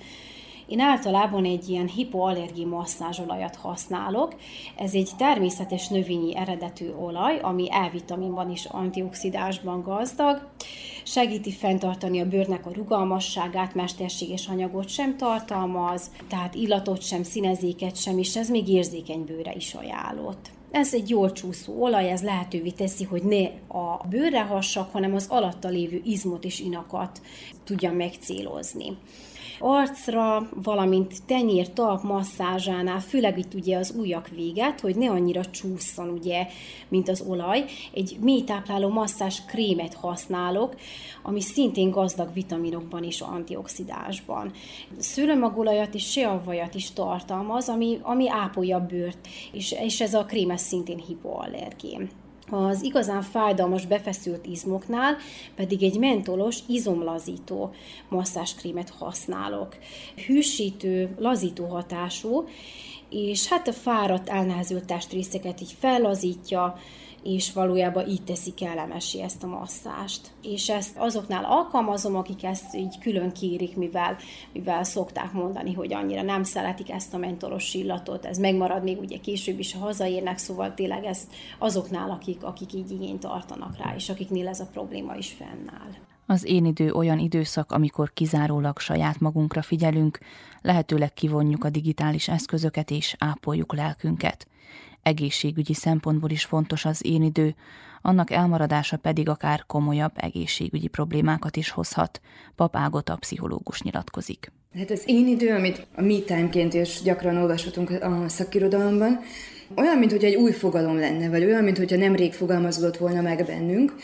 [0.66, 4.34] Én általában egy ilyen hipoallergi masszázsolajat használok.
[4.76, 10.48] Ez egy természetes növényi eredetű olaj, ami E-vitaminban és antioxidásban gazdag.
[11.04, 18.18] Segíti fenntartani a bőrnek a rugalmasságát, mesterséges anyagot sem tartalmaz, tehát illatot sem, színezéket sem,
[18.18, 20.57] és ez még érzékeny bőre is ajánlott.
[20.70, 23.46] Ez egy jól csúszó olaj, ez lehetővé teszi, hogy ne
[23.78, 27.20] a bőrre hassak, hanem az alatta lévő izmot és inakat
[27.64, 28.96] tudja megcélozni
[29.58, 36.08] arcra, valamint tenyér, talp masszázsánál, főleg itt ugye az ujjak véget, hogy ne annyira csúszson,
[36.08, 36.46] ugye,
[36.88, 37.64] mint az olaj.
[37.92, 40.74] Egy mély tápláló masszázs krémet használok,
[41.22, 44.52] ami szintén gazdag vitaminokban és antioxidásban.
[44.98, 50.60] Szőlőmagolajat és seavajat is tartalmaz, ami, ami ápolja a bőrt, és, és ez a krémes
[50.60, 52.08] szintén hipoallergén.
[52.50, 55.16] Az igazán fájdalmas befeszült izmoknál
[55.54, 57.74] pedig egy mentolos izomlazító
[58.08, 59.76] masszázskrémet használok.
[60.26, 62.44] Hűsítő, lazító hatású,
[63.10, 66.78] és hát a fáradt, elnehezült testrészeket így fellazítja,
[67.22, 70.30] és valójában így teszik kellemesi ezt a masszást.
[70.42, 74.16] És ezt azoknál alkalmazom, akik ezt így külön kérik, mivel,
[74.52, 79.18] mivel szokták mondani, hogy annyira nem szeretik ezt a mentolos illatot, ez megmarad még ugye
[79.18, 84.08] később is, ha hazaérnek, szóval tényleg ezt azoknál, akik, akik így igényt tartanak rá, és
[84.08, 85.90] akiknél ez a probléma is fennáll.
[86.26, 90.18] Az én idő olyan időszak, amikor kizárólag saját magunkra figyelünk,
[90.60, 94.46] lehetőleg kivonjuk a digitális eszközöket és ápoljuk lelkünket–
[95.08, 97.54] egészségügyi szempontból is fontos az én idő,
[98.02, 102.20] annak elmaradása pedig akár komolyabb egészségügyi problémákat is hozhat.
[102.56, 104.52] Pap Ágota pszichológus nyilatkozik.
[104.78, 109.20] Hát az én idő, amit a me time-ként is gyakran olvashatunk a szakirodalomban,
[109.76, 113.44] olyan, mint hogy egy új fogalom lenne, vagy olyan, mint hogyha nemrég fogalmazódott volna meg
[113.46, 113.94] bennünk,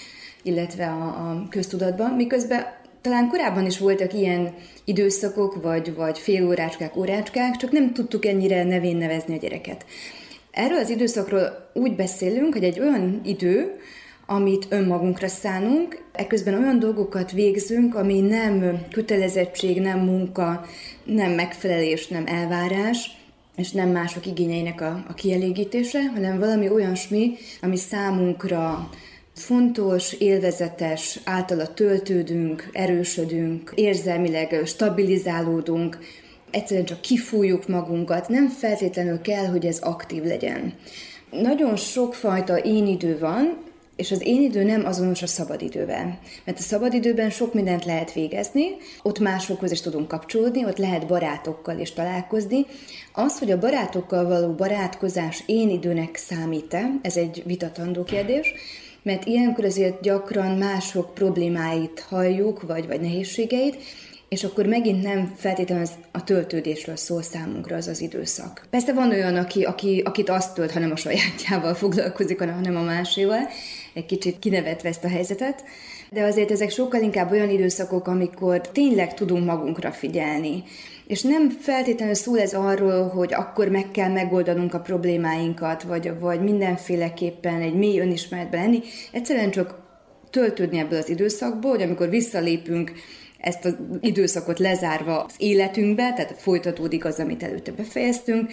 [0.43, 2.65] illetve a, a köztudatban, miközben
[3.00, 8.96] talán korábban is voltak ilyen időszakok, vagy, vagy félórácskák, órácskák, csak nem tudtuk ennyire nevén
[8.96, 9.85] nevezni a gyereket.
[10.55, 13.81] Erről az időszakról úgy beszélünk, hogy egy olyan idő,
[14.27, 20.67] amit önmagunkra szánunk, ekközben olyan dolgokat végzünk, ami nem kötelezettség, nem munka,
[21.05, 23.11] nem megfelelés, nem elvárás,
[23.57, 27.33] és nem mások igényeinek a, a kielégítése, hanem valami olyasmi,
[27.63, 28.88] ami számunkra
[29.35, 35.98] fontos, élvezetes, általa töltődünk, erősödünk, érzelmileg stabilizálódunk,
[36.55, 40.75] egyszerűen csak kifújjuk magunkat, nem feltétlenül kell, hogy ez aktív legyen.
[41.31, 43.63] Nagyon sokfajta én idő van,
[43.96, 46.19] és az én idő nem azonos a szabadidővel.
[46.44, 48.65] Mert a szabadidőben sok mindent lehet végezni,
[49.02, 52.67] ott másokhoz is tudunk kapcsolódni, ott lehet barátokkal is találkozni.
[53.13, 58.52] Az, hogy a barátokkal való barátkozás én időnek számít-e, ez egy vitatandó kérdés,
[59.02, 63.77] mert ilyenkor azért gyakran mások problémáit halljuk, vagy, vagy nehézségeit,
[64.29, 68.66] és akkor megint nem feltétlenül a töltődésről szól számunkra az az időszak.
[68.70, 73.48] Persze van olyan, aki, aki, akit azt tölt, hanem a sajátjával foglalkozik, hanem a máséval,
[73.94, 75.64] egy kicsit kinevetve ezt a helyzetet,
[76.10, 80.62] de azért ezek sokkal inkább olyan időszakok, amikor tényleg tudunk magunkra figyelni.
[81.06, 86.40] És nem feltétlenül szól ez arról, hogy akkor meg kell megoldanunk a problémáinkat, vagy, vagy
[86.40, 88.81] mindenféleképpen egy mély önismeretben lenni.
[89.12, 89.83] Egyszerűen csak
[90.31, 92.92] töltődni ebből az időszakból, hogy amikor visszalépünk
[93.45, 98.53] ezt az időszakot lezárva az életünkbe, tehát folytatódik az, amit előtte befejeztünk,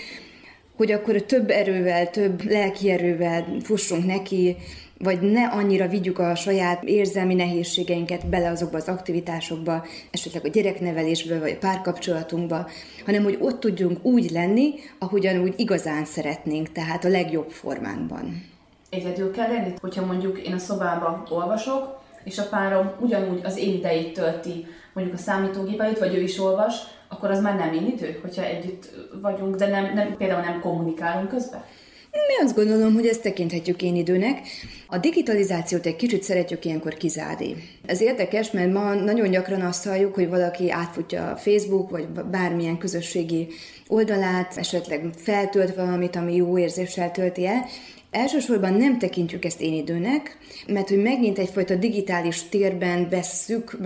[0.76, 4.56] hogy akkor több erővel, több lelki erővel fussunk neki,
[4.98, 11.40] vagy ne annyira vigyük a saját érzelmi nehézségeinket bele azokba az aktivitásokba, esetleg a gyereknevelésbe,
[11.40, 12.70] vagy a párkapcsolatunkba,
[13.06, 18.46] hanem hogy ott tudjunk úgy lenni, ahogyan úgy igazán szeretnénk, tehát a legjobb formánkban.
[18.90, 23.74] Egyedül kell lenni, hogyha mondjuk én a szobában olvasok, és a párom ugyanúgy az én
[23.74, 26.76] idejét tölti mondjuk a számítógép előtt, vagy ő is olvas,
[27.08, 28.90] akkor az már nem én hogyha együtt
[29.22, 31.64] vagyunk, de nem, nem, például nem kommunikálunk közben?
[32.12, 34.48] Mi azt gondolom, hogy ezt tekinthetjük én időnek.
[34.88, 37.56] A digitalizációt egy kicsit szeretjük ilyenkor kizárni.
[37.86, 42.78] Ez érdekes, mert ma nagyon gyakran azt halljuk, hogy valaki átfutja a Facebook, vagy bármilyen
[42.78, 43.48] közösségi
[43.88, 47.66] oldalát, esetleg feltölt valamit, ami jó érzéssel tölti el,
[48.12, 50.38] Elsősorban nem tekintjük ezt én időnek,
[50.68, 53.78] mert hogy megint egyfajta digitális térben vesszük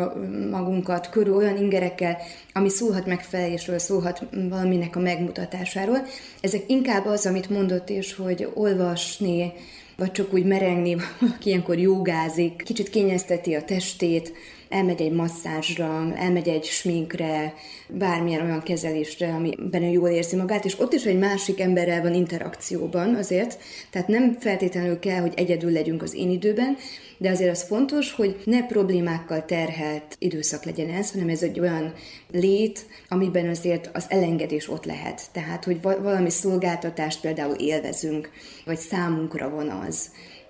[0.49, 2.17] magunkat körül olyan ingerekkel,
[2.53, 6.05] ami szólhat megfelelésről, szólhat valaminek a megmutatásáról.
[6.41, 9.53] Ezek inkább az, amit mondott is, hogy olvasni,
[9.97, 14.34] vagy csak úgy merengni, valaki ilyenkor jogázik, kicsit kényezteti a testét,
[14.76, 17.53] elmegy egy masszázsra, elmegy egy sminkre,
[17.89, 22.13] bármilyen olyan kezelésre, amiben ő jól érzi magát, és ott is egy másik emberrel van
[22.13, 23.59] interakcióban azért,
[23.89, 26.78] tehát nem feltétlenül kell, hogy egyedül legyünk az én időben,
[27.17, 31.93] de azért az fontos, hogy ne problémákkal terhelt időszak legyen ez, hanem ez egy olyan
[32.32, 35.21] lét, amiben azért az elengedés ott lehet.
[35.32, 38.30] Tehát, hogy valami szolgáltatást például élvezünk,
[38.65, 40.09] vagy számunkra van az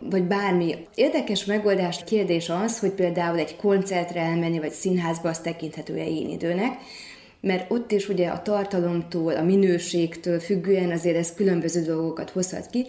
[0.09, 0.75] vagy bármi.
[0.95, 6.77] Érdekes megoldás kérdés az, hogy például egy koncertre elmenni, vagy színházba azt tekinthető-e én időnek,
[7.41, 12.85] mert ott is ugye a tartalomtól, a minőségtől függően azért ez különböző dolgokat hozhat ki,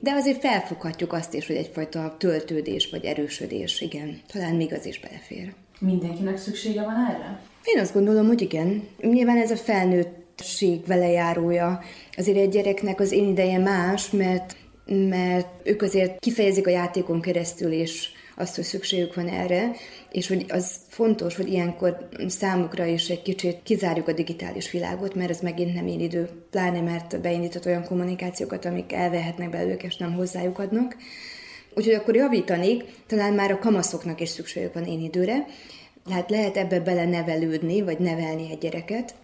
[0.00, 5.00] de azért felfoghatjuk azt is, hogy egyfajta töltődés vagy erősödés, igen, talán még az is
[5.00, 5.52] belefér.
[5.78, 7.40] Mindenkinek szüksége van erre?
[7.64, 8.88] Én azt gondolom, hogy igen.
[9.00, 11.80] Nyilván ez a felnőttség velejárója.
[12.16, 17.72] Azért egy gyereknek az én ideje más, mert mert ők azért kifejezik a játékon keresztül
[17.72, 19.70] és azt, hogy szükségük van erre,
[20.10, 25.30] és hogy az fontos, hogy ilyenkor számukra is egy kicsit kizárjuk a digitális világot, mert
[25.30, 30.12] ez megint nem én idő, pláne mert beindított olyan kommunikációkat, amik elvehetnek belőlük, és nem
[30.14, 30.96] hozzájuk adnak.
[31.74, 35.46] Úgyhogy akkor javítanék, talán már a kamaszoknak is szükségük van én időre,
[36.08, 39.14] tehát lehet ebbe bele nevelődni, vagy nevelni egy gyereket,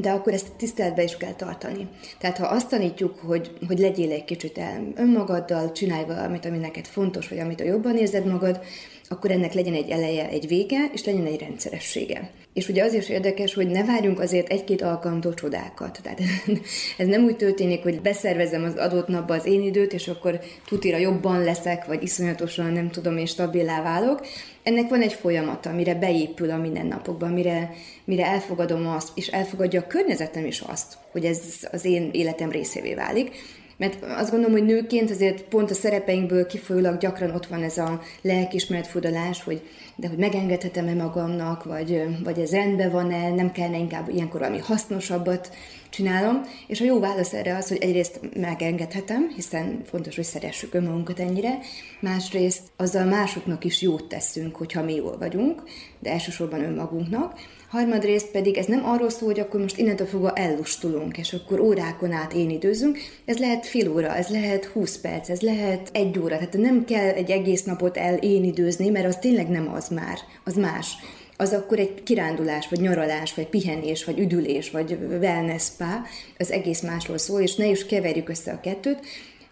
[0.00, 1.88] de akkor ezt tiszteletbe is kell tartani.
[2.18, 6.86] Tehát ha azt tanítjuk, hogy, hogy legyél egy kicsit el önmagaddal, csinálj valamit, ami neked
[6.86, 8.60] fontos, vagy amit a jobban érzed magad,
[9.08, 12.30] akkor ennek legyen egy eleje, egy vége, és legyen egy rendszeressége.
[12.58, 15.98] És ugye az is érdekes, hogy ne várjunk azért egy-két alkalomtól csodákat.
[16.02, 16.20] Tehát
[16.98, 20.96] ez nem úgy történik, hogy beszervezem az adott napba az én időt, és akkor tutira
[20.96, 24.26] jobban leszek, vagy iszonyatosan nem tudom, és stabilá válok.
[24.62, 27.70] Ennek van egy folyamata, mire beépül a mindennapokban, mire,
[28.04, 31.40] mire elfogadom azt, és elfogadja a környezetem is azt, hogy ez
[31.72, 33.30] az én életem részévé válik
[33.78, 38.00] mert azt gondolom, hogy nőként azért pont a szerepeinkből kifolyólag gyakran ott van ez a
[38.22, 39.62] lelkismeretfordulás, hogy
[39.96, 45.50] de hogy megengedhetem-e magamnak, vagy, vagy ez rendben van-e, nem kellene inkább ilyenkor valami hasznosabbat
[45.90, 51.20] csinálom, és a jó válasz erre az, hogy egyrészt megengedhetem, hiszen fontos, hogy szeressük önmagunkat
[51.20, 51.58] ennyire,
[52.00, 55.62] másrészt azzal másoknak is jót teszünk, hogyha mi jól vagyunk,
[55.98, 61.18] de elsősorban önmagunknak, harmadrészt pedig ez nem arról szól, hogy akkor most innentől fogva ellustulunk,
[61.18, 65.40] és akkor órákon át én időzünk, ez lehet fél óra, ez lehet 20 perc, ez
[65.40, 69.48] lehet egy óra, tehát nem kell egy egész napot el én időzni, mert az tényleg
[69.48, 70.92] nem az már, az más.
[71.36, 76.02] Az akkor egy kirándulás, vagy nyaralás, vagy pihenés, vagy üdülés, vagy wellness spa,
[76.38, 78.98] az egész másról szól, és ne is keverjük össze a kettőt,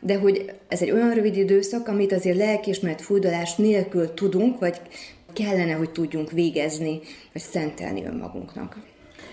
[0.00, 4.80] de hogy ez egy olyan rövid időszak, amit azért lelkiismeret fújdalás nélkül tudunk, vagy
[5.36, 7.00] kellene, hogy tudjunk végezni,
[7.32, 8.76] vagy szentelni önmagunknak.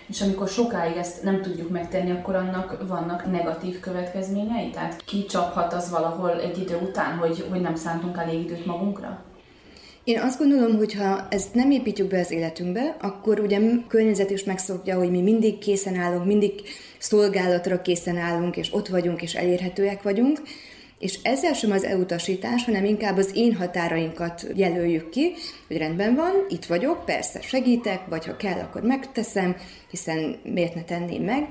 [0.09, 4.69] és amikor sokáig ezt nem tudjuk megtenni, akkor annak vannak negatív következményei?
[4.69, 9.23] Tehát kicsaphat az valahol egy idő után, hogy, hogy nem szántunk elég időt magunkra?
[10.03, 14.43] Én azt gondolom, hogy ha ezt nem építjük be az életünkbe, akkor ugye környezet is
[14.43, 16.53] megszokja, hogy mi mindig készen állunk, mindig
[16.97, 20.41] szolgálatra készen állunk, és ott vagyunk, és elérhetőek vagyunk,
[21.03, 25.33] és ezzel sem az elutasítás, hanem inkább az én határainkat jelöljük ki,
[25.67, 29.55] hogy rendben van, itt vagyok, persze segítek, vagy ha kell, akkor megteszem,
[29.89, 31.47] hiszen miért ne tenném meg,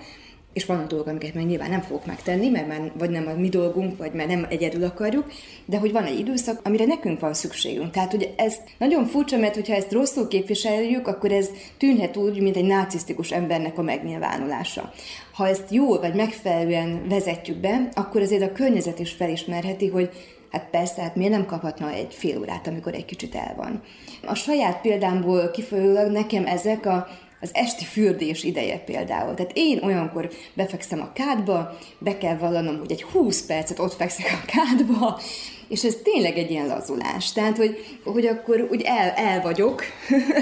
[0.53, 3.49] és vannak dolgok, amiket meg nyilván nem fogok megtenni, mert már vagy nem a mi
[3.49, 5.31] dolgunk, vagy mert nem egyedül akarjuk,
[5.65, 7.91] de hogy van egy időszak, amire nekünk van szükségünk.
[7.91, 11.49] Tehát ugye ez nagyon furcsa, mert hogyha ezt rosszul képviseljük, akkor ez
[11.79, 14.93] tűnhet úgy, mint egy narcisztikus embernek a megnyilvánulása.
[15.33, 20.11] Ha ezt jól vagy megfelelően vezetjük be, akkor azért a környezet is felismerheti, hogy
[20.53, 23.83] Hát persze, hát miért nem kaphatna egy fél órát, amikor egy kicsit el van.
[24.27, 27.07] A saját példámból kifolyólag nekem ezek a
[27.43, 29.35] az esti fürdés ideje például.
[29.35, 34.41] Tehát én olyankor befekszem a kádba, be kell vallanom, hogy egy 20 percet ott fekszek
[34.43, 35.21] a kádba,
[35.69, 37.33] és ez tényleg egy ilyen lazulás.
[37.33, 39.83] Tehát, hogy, hogy akkor úgy el, el vagyok,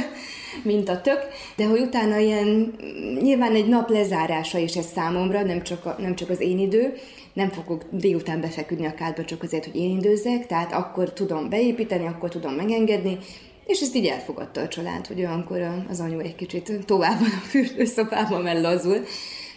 [0.63, 1.27] mint a tök,
[1.57, 2.75] de hogy utána ilyen,
[3.21, 6.95] nyilván egy nap lezárása is ez számomra, nem csak, a, nem csak az én idő,
[7.33, 12.07] nem fogok délután befeküdni a kádba csak azért, hogy én időzzek, tehát akkor tudom beépíteni,
[12.07, 13.19] akkor tudom megengedni,
[13.71, 17.47] és ezt így elfogadta a család, hogy olyankor az anyu egy kicsit tovább van a
[17.49, 19.05] fürdőszobában, mert lazul.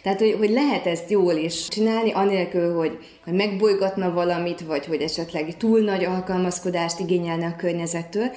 [0.01, 5.01] Tehát, hogy, hogy lehet ezt jól is csinálni, anélkül, hogy, hogy megbolygatna valamit, vagy hogy
[5.01, 8.32] esetleg túl nagy alkalmazkodást igényelne a környezettől.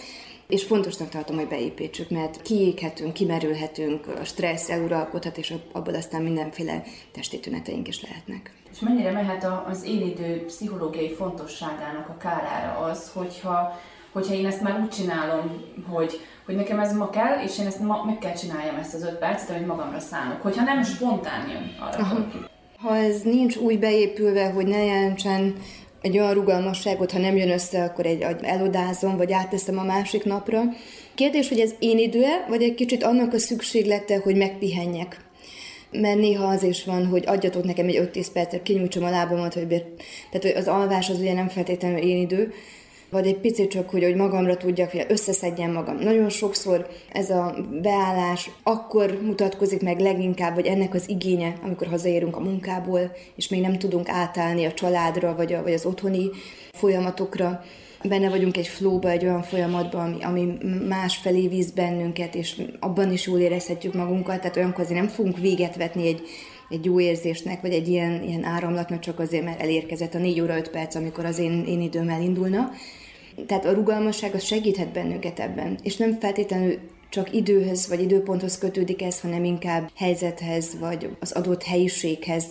[0.49, 6.83] És fontosnak tartom, hogy beépítsük, mert kiéghetünk, kimerülhetünk, a stressz eluralkodhat, és abból aztán mindenféle
[7.13, 8.53] testi tüneteink is lehetnek.
[8.73, 13.79] És mennyire mehet az élidő pszichológiai fontosságának a kárára az, hogyha
[14.17, 17.81] hogyha én ezt már úgy csinálom, hogy, hogy nekem ez ma kell, és én ezt
[17.81, 20.43] ma meg kell csináljam ezt az öt percet, amit magamra szánok.
[20.43, 22.29] Hogyha nem spontán jön arra,
[22.79, 25.55] Ha ez nincs úgy beépülve, hogy ne jelentsen
[26.03, 30.63] egy olyan rugalmasságot, ha nem jön össze, akkor egy elodázom, vagy átteszem a másik napra.
[31.15, 35.21] Kérdés, hogy ez én időe, vagy egy kicsit annak a szükséglete, hogy megpihenjek.
[35.91, 39.67] Mert néha az is van, hogy adjatok nekem egy 5-10 percet, kinyújtsam a lábamat, hogy
[39.69, 42.53] tehát hogy az alvás az ugye nem feltétlenül én idő,
[43.11, 45.97] vagy egy picit csak, hogy, hogy magamra tudjak, hogy összeszedjem magam.
[45.97, 52.37] Nagyon sokszor ez a beállás akkor mutatkozik meg leginkább, hogy ennek az igénye, amikor hazaérünk
[52.37, 56.31] a munkából, és még nem tudunk átállni a családra, vagy, a, vagy az otthoni
[56.73, 57.65] folyamatokra,
[58.03, 63.13] benne vagyunk egy flóba, egy olyan folyamatban, ami, ami más felé víz bennünket, és abban
[63.13, 66.23] is jól érezhetjük magunkat, tehát olyankor azért nem fogunk véget vetni egy,
[66.69, 70.57] egy jó érzésnek, vagy egy ilyen, ilyen áramlatnak csak azért, mert elérkezett a 4 óra
[70.57, 72.71] 5 perc, amikor az én, én időm elindulna.
[73.47, 79.03] Tehát a rugalmasság az segíthet bennünket ebben, és nem feltétlenül csak időhöz vagy időponthoz kötődik
[79.03, 82.45] ez, hanem inkább helyzethez vagy az adott helyiséghez.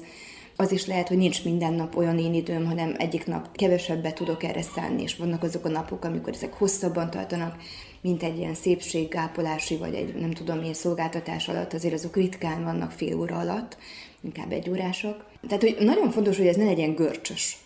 [0.58, 4.44] Az is lehet, hogy nincs minden nap olyan én időm, hanem egyik nap kevesebbet tudok
[4.44, 7.56] erre szánni, és vannak azok a napok, amikor ezek hosszabban tartanak,
[8.02, 12.92] mint egy ilyen szépséggápolási, vagy egy nem tudom milyen szolgáltatás alatt, azért azok ritkán vannak
[12.92, 13.78] fél óra alatt,
[14.26, 15.26] inkább egy órások.
[15.48, 17.58] Tehát, hogy nagyon fontos, hogy ez ne legyen görcsös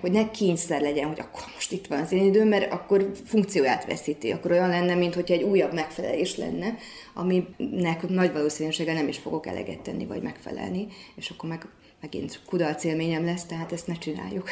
[0.00, 3.86] hogy ne kényszer legyen, hogy akkor most itt van az én időm, mert akkor funkcióját
[3.86, 6.74] veszíti, akkor olyan lenne, mint hogyha egy újabb megfelelés lenne,
[7.14, 11.68] aminek nagy valószínűséggel nem is fogok eleget tenni, vagy megfelelni, és akkor meg
[12.00, 14.48] megint kudarc élményem lesz, tehát ezt ne csináljuk.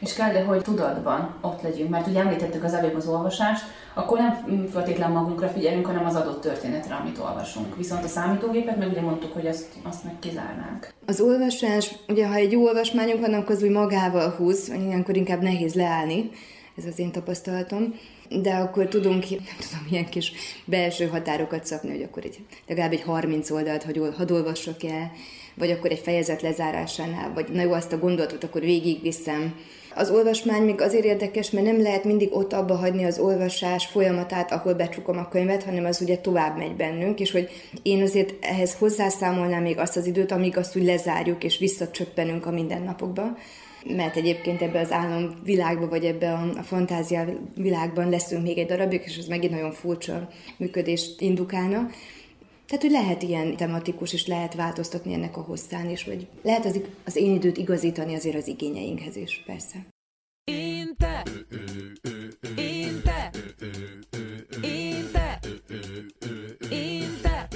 [0.00, 4.18] És kell, de hogy tudatban ott legyünk, mert ugye említettük az előbb az olvasást, akkor
[4.18, 7.76] nem feltétlenül magunkra figyelünk, hanem az adott történetre, amit olvasunk.
[7.76, 10.92] Viszont a számítógépet meg ugye mondtuk, hogy azt, azt meg kizárnánk.
[11.06, 15.42] Az olvasás, ugye ha egy jó olvasmányunk van, akkor az úgy magával húz, ilyenkor inkább
[15.42, 16.30] nehéz leállni,
[16.76, 17.94] ez az én tapasztalatom,
[18.42, 20.32] de akkor tudunk, nem tudom, ilyen kis
[20.64, 23.86] belső határokat szabni, hogy akkor egy, legalább egy 30 oldalt,
[24.16, 25.12] hadd olvassak el,
[25.54, 29.54] vagy akkor egy fejezet lezárásánál, vagy na jó, azt a gondolatot akkor végigviszem,
[29.94, 34.52] az olvasmány még azért érdekes, mert nem lehet mindig ott abba hagyni az olvasás folyamatát,
[34.52, 37.48] ahol becsukom a könyvet, hanem az ugye tovább megy bennünk, és hogy
[37.82, 42.50] én azért ehhez hozzászámolnám még azt az időt, amíg azt úgy lezárjuk, és visszacsöppenünk a
[42.50, 43.36] mindennapokba
[43.84, 47.24] mert egyébként ebbe az álom világba, vagy ebbe a, a fantázia
[47.54, 51.88] világban leszünk még egy darabig, és ez megint nagyon furcsa működést indukálna.
[52.70, 56.80] Tehát, hogy lehet ilyen tematikus, és lehet változtatni ennek a hosszán is, vagy lehet az,
[57.04, 59.86] az én időt igazítani azért az igényeinkhez is, persze.
[60.44, 61.22] Én te,
[62.56, 63.30] én te,
[64.62, 65.38] én te,
[66.70, 67.48] én te,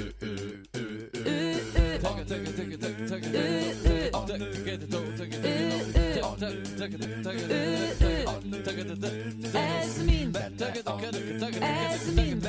[9.53, 10.37] ez mind,
[11.61, 12.49] ez mind,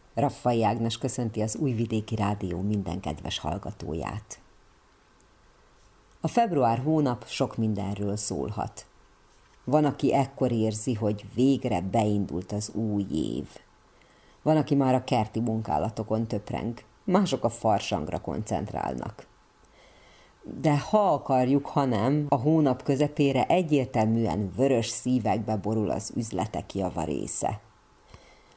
[0.13, 4.39] Raffai Ágnes köszönti az Újvidéki Rádió minden kedves hallgatóját.
[6.21, 8.85] A február hónap sok mindenről szólhat.
[9.63, 13.47] Van, aki ekkor érzi, hogy végre beindult az új év.
[14.41, 19.27] Van, aki már a kerti munkálatokon töpreng, mások a farsangra koncentrálnak.
[20.61, 27.59] De ha akarjuk, ha nem, a hónap közepére egyértelműen vörös szívekbe borul az üzletek javarésze.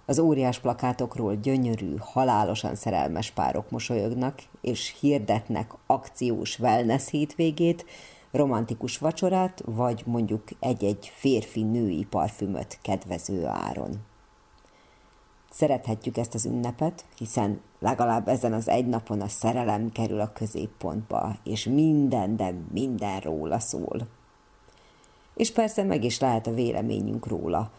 [0.06, 7.84] Az óriás plakátokról gyönyörű, halálosan szerelmes párok mosolyognak, és hirdetnek akciós wellness hétvégét,
[8.30, 13.96] romantikus vacsorát, vagy mondjuk egy-egy férfi-női parfümöt kedvező áron.
[15.50, 21.36] Szerethetjük ezt az ünnepet, hiszen legalább ezen az egy napon a szerelem kerül a középpontba,
[21.44, 24.06] és minden, de minden róla szól.
[25.34, 27.70] És persze meg is lehet a véleményünk róla–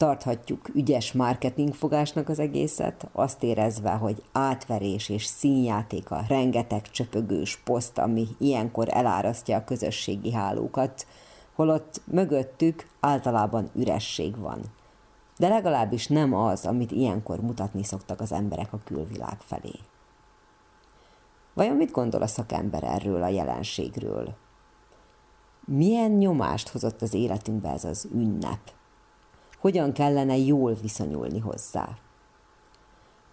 [0.00, 7.98] tarthatjuk ügyes marketingfogásnak az egészet, azt érezve, hogy átverés és színjáték a rengeteg csöpögős poszt,
[7.98, 11.06] ami ilyenkor elárasztja a közösségi hálókat,
[11.54, 14.60] holott mögöttük általában üresség van.
[15.38, 19.74] De legalábbis nem az, amit ilyenkor mutatni szoktak az emberek a külvilág felé.
[21.54, 24.34] Vajon mit gondol a szakember erről a jelenségről?
[25.64, 28.78] Milyen nyomást hozott az életünkbe ez az ünnep?
[29.60, 31.88] Hogyan kellene jól viszonyulni hozzá.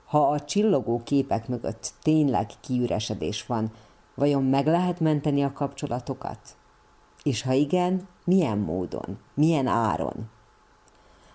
[0.05, 3.71] Ha a csillogó képek mögött tényleg kiüresedés van,
[4.15, 6.39] vajon meg lehet menteni a kapcsolatokat?
[7.23, 10.29] És ha igen, milyen módon, milyen áron?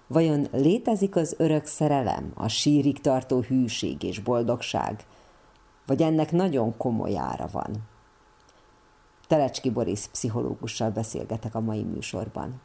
[0.07, 5.05] Vajon létezik az örök szerelem, a sírig tartó hűség és boldogság,
[5.87, 7.89] vagy ennek nagyon komoly ára van?
[9.27, 12.61] Telecski Boris pszichológussal beszélgetek a mai műsorban.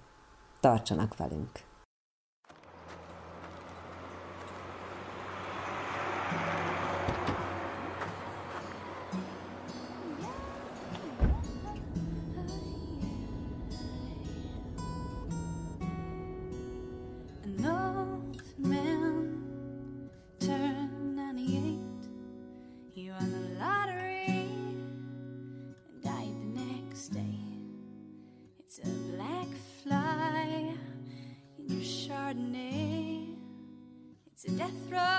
[0.60, 1.67] Tartsanak velünk!
[34.90, 35.17] death.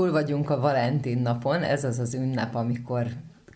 [0.00, 3.06] Túl vagyunk a Valentin napon, ez az az ünnep, amikor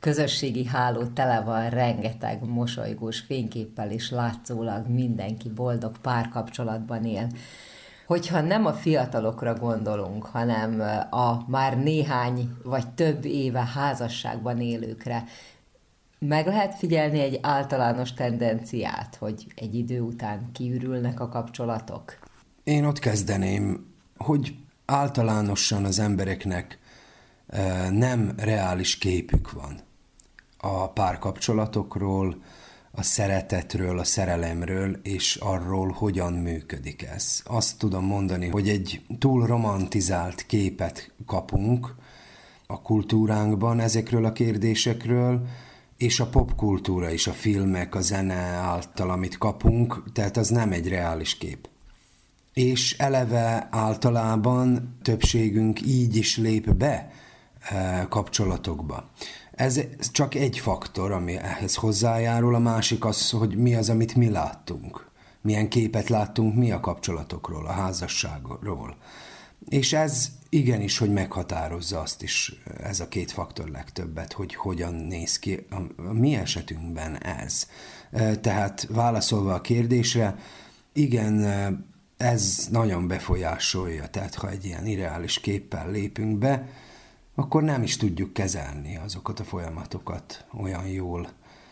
[0.00, 7.26] közösségi háló tele van rengeteg mosolygós fényképpel, és látszólag mindenki boldog párkapcsolatban él.
[8.06, 10.80] Hogyha nem a fiatalokra gondolunk, hanem
[11.10, 15.24] a már néhány vagy több éve házasságban élőkre,
[16.18, 22.18] meg lehet figyelni egy általános tendenciát, hogy egy idő után kiürülnek a kapcsolatok?
[22.64, 23.86] Én ott kezdeném,
[24.16, 26.78] hogy általánosan az embereknek
[27.46, 29.80] eh, nem reális képük van
[30.58, 32.36] a párkapcsolatokról,
[32.96, 37.42] a szeretetről, a szerelemről, és arról, hogyan működik ez.
[37.44, 41.94] Azt tudom mondani, hogy egy túl romantizált képet kapunk
[42.66, 45.46] a kultúránkban ezekről a kérdésekről,
[45.96, 50.88] és a popkultúra is, a filmek, a zene által, amit kapunk, tehát az nem egy
[50.88, 51.68] reális kép.
[52.54, 57.10] És eleve általában többségünk így is lép be
[57.60, 59.10] eh, kapcsolatokba.
[59.54, 59.80] Ez
[60.12, 65.10] csak egy faktor, ami ehhez hozzájárul, a másik az, hogy mi az, amit mi láttunk.
[65.40, 68.96] Milyen képet láttunk mi a kapcsolatokról, a házasságról.
[69.68, 75.38] És ez igenis, hogy meghatározza azt is, ez a két faktor legtöbbet, hogy hogyan néz
[75.38, 77.66] ki a, mi esetünkben ez.
[78.10, 80.36] E, Tehát válaszolva a kérdésre,
[80.92, 81.44] igen,
[82.24, 86.68] ez nagyon befolyásolja, tehát ha egy ilyen irreális képpel lépünk be,
[87.34, 91.28] akkor nem is tudjuk kezelni azokat a folyamatokat olyan jól,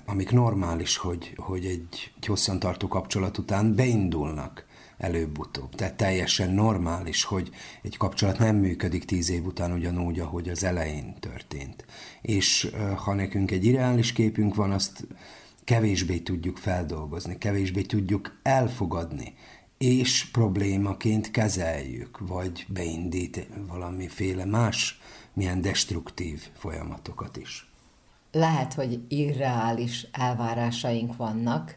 [0.07, 4.67] amik normális, hogy, hogy egy, egy hosszantartó kapcsolat után beindulnak
[4.99, 5.75] előbb-utóbb.
[5.75, 7.51] Tehát teljesen normális, hogy
[7.83, 11.85] egy kapcsolat nem működik tíz év után ugyanúgy, ahogy az elején történt.
[12.23, 15.07] És ha nekünk egy ideális képünk van, azt
[15.65, 19.35] kevésbé tudjuk feldolgozni, kevésbé tudjuk elfogadni,
[19.83, 25.01] és problémaként kezeljük, vagy beindít valamiféle más,
[25.33, 27.71] milyen destruktív folyamatokat is.
[28.33, 31.77] Lehet, hogy irreális elvárásaink vannak,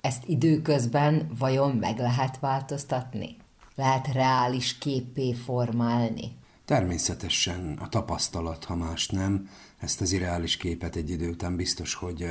[0.00, 3.36] ezt időközben vajon meg lehet változtatni?
[3.74, 6.36] Lehet reális képé formálni?
[6.64, 12.26] Természetesen a tapasztalat, ha más nem, ezt az irreális képet egy idő után biztos, hogy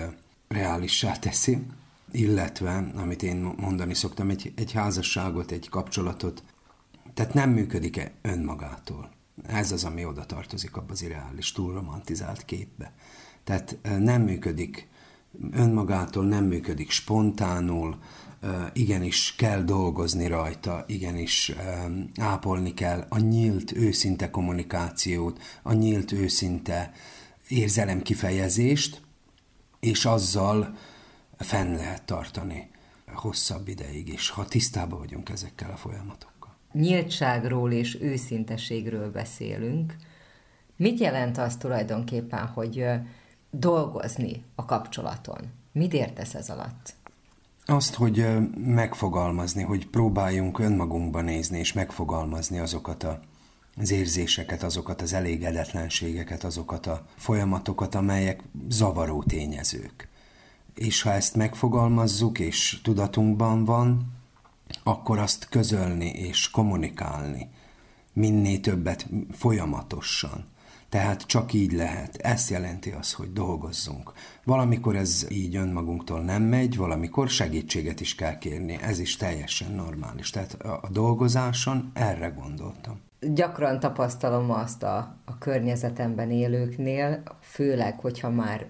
[0.47, 1.65] reálissá teszi,
[2.11, 6.43] illetve, amit én mondani szoktam, egy, egy házasságot, egy kapcsolatot,
[7.13, 9.09] tehát nem működik-e önmagától.
[9.47, 12.93] Ez az, ami oda tartozik abba az irreális, túl romantizált képbe.
[13.43, 14.87] Tehát nem működik
[15.51, 17.97] önmagától, nem működik spontánul,
[18.73, 21.51] igenis kell dolgozni rajta, igenis
[22.19, 26.91] ápolni kell a nyílt, őszinte kommunikációt, a nyílt, őszinte
[27.47, 29.01] érzelemkifejezést,
[29.79, 30.77] és azzal
[31.37, 32.69] fenn lehet tartani
[33.13, 36.55] hosszabb ideig is, ha tisztában vagyunk ezekkel a folyamatokkal.
[36.71, 39.95] Nyíltságról és őszinteségről beszélünk.
[40.75, 42.85] Mit jelent az tulajdonképpen, hogy
[43.49, 45.39] dolgozni a kapcsolaton?
[45.71, 46.93] Mit értesz ez alatt?
[47.65, 48.25] Azt, hogy
[48.55, 53.19] megfogalmazni, hogy próbáljunk önmagunkba nézni, és megfogalmazni azokat a,
[53.77, 60.09] az érzéseket, azokat az elégedetlenségeket, azokat a folyamatokat, amelyek zavaró tényezők.
[60.75, 64.13] És ha ezt megfogalmazzuk, és tudatunkban van,
[64.83, 67.49] akkor azt közölni és kommunikálni
[68.15, 70.45] minél többet folyamatosan.
[70.89, 72.15] Tehát csak így lehet.
[72.15, 74.11] Ezt jelenti az, hogy dolgozzunk.
[74.43, 78.77] Valamikor ez így önmagunktól nem megy, valamikor segítséget is kell kérni.
[78.81, 80.29] Ez is teljesen normális.
[80.29, 82.99] Tehát a dolgozáson erre gondoltam.
[83.33, 88.67] Gyakran tapasztalom azt a, a környezetemben élőknél, főleg, hogyha már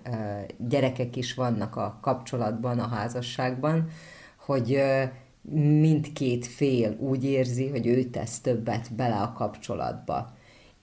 [0.58, 3.90] gyerekek is vannak a kapcsolatban, a házasságban,
[4.46, 4.82] hogy
[5.80, 10.34] mindkét fél úgy érzi, hogy ő tesz többet bele a kapcsolatba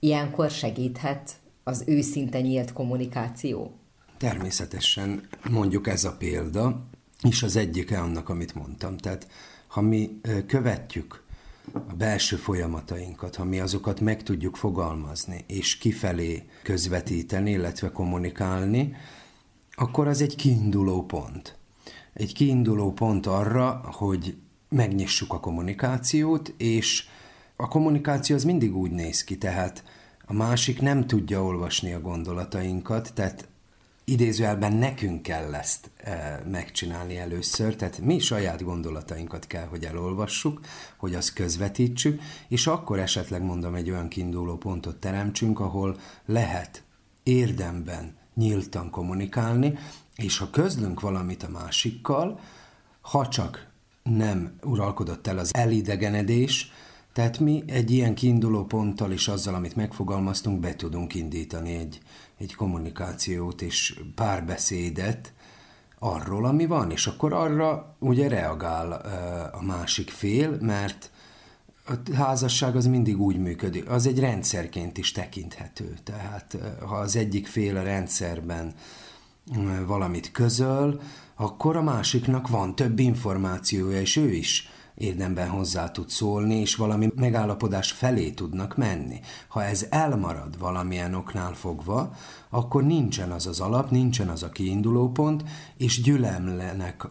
[0.04, 3.78] Ilyenkor segíthet az őszinte nyílt kommunikáció?
[4.16, 6.86] Természetesen mondjuk ez a példa,
[7.22, 8.96] és az egyike annak, amit mondtam.
[8.96, 9.28] Tehát
[9.66, 11.21] ha mi követjük
[11.72, 18.96] a belső folyamatainkat, ha mi azokat meg tudjuk fogalmazni, és kifelé közvetíteni, illetve kommunikálni,
[19.74, 21.56] akkor az egy kiinduló pont.
[22.12, 24.36] Egy kiinduló pont arra, hogy
[24.68, 27.06] megnyissuk a kommunikációt, és
[27.56, 29.84] a kommunikáció az mindig úgy néz ki, tehát
[30.26, 33.48] a másik nem tudja olvasni a gondolatainkat, tehát
[34.04, 40.60] idézőjelben nekünk kell ezt e, megcsinálni először, tehát mi saját gondolatainkat kell, hogy elolvassuk,
[40.96, 45.96] hogy azt közvetítsük, és akkor esetleg mondom egy olyan kiinduló pontot teremtsünk, ahol
[46.26, 46.82] lehet
[47.22, 49.78] érdemben nyíltan kommunikálni,
[50.16, 52.40] és ha közlünk valamit a másikkal,
[53.00, 53.70] ha csak
[54.02, 56.72] nem uralkodott el az elidegenedés,
[57.12, 62.00] tehát mi egy ilyen kiinduló ponttal és azzal, amit megfogalmaztunk, be tudunk indítani egy,
[62.42, 65.32] egy kommunikációt és párbeszédet
[65.98, 68.92] arról, ami van, és akkor arra ugye reagál
[69.52, 71.10] a másik fél, mert
[71.86, 75.96] a házasság az mindig úgy működik, az egy rendszerként is tekinthető.
[76.04, 78.74] Tehát ha az egyik fél a rendszerben
[79.86, 81.00] valamit közöl,
[81.34, 87.08] akkor a másiknak van több információja, és ő is érdemben hozzá tud szólni, és valami
[87.16, 89.20] megállapodás felé tudnak menni.
[89.48, 92.14] Ha ez elmarad valamilyen oknál fogva,
[92.50, 95.44] akkor nincsen az az alap, nincsen az a kiinduló pont,
[95.76, 97.06] és gyülemlenek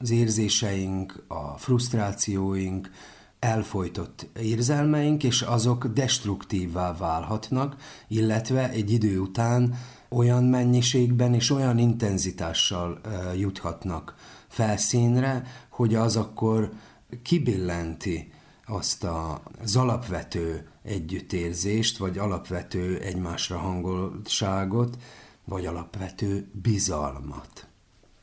[0.00, 2.90] az érzéseink, a frusztrációink,
[3.38, 7.76] elfolytott érzelmeink, és azok destruktívvá válhatnak,
[8.08, 9.74] illetve egy idő után
[10.08, 13.00] olyan mennyiségben és olyan intenzitással
[13.36, 14.14] juthatnak
[14.48, 16.70] felszínre, hogy az akkor
[17.22, 18.32] kibillenti
[18.66, 19.06] azt
[19.62, 24.96] az alapvető együttérzést, vagy alapvető egymásra hangoltságot,
[25.44, 27.66] vagy alapvető bizalmat.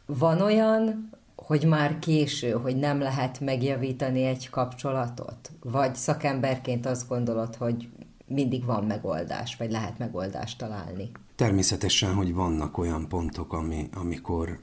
[0.05, 5.51] Van olyan, hogy már késő, hogy nem lehet megjavítani egy kapcsolatot?
[5.61, 7.89] Vagy szakemberként azt gondolod, hogy
[8.27, 11.11] mindig van megoldás, vagy lehet megoldást találni?
[11.36, 14.59] Természetesen, hogy vannak olyan pontok, ami, amikor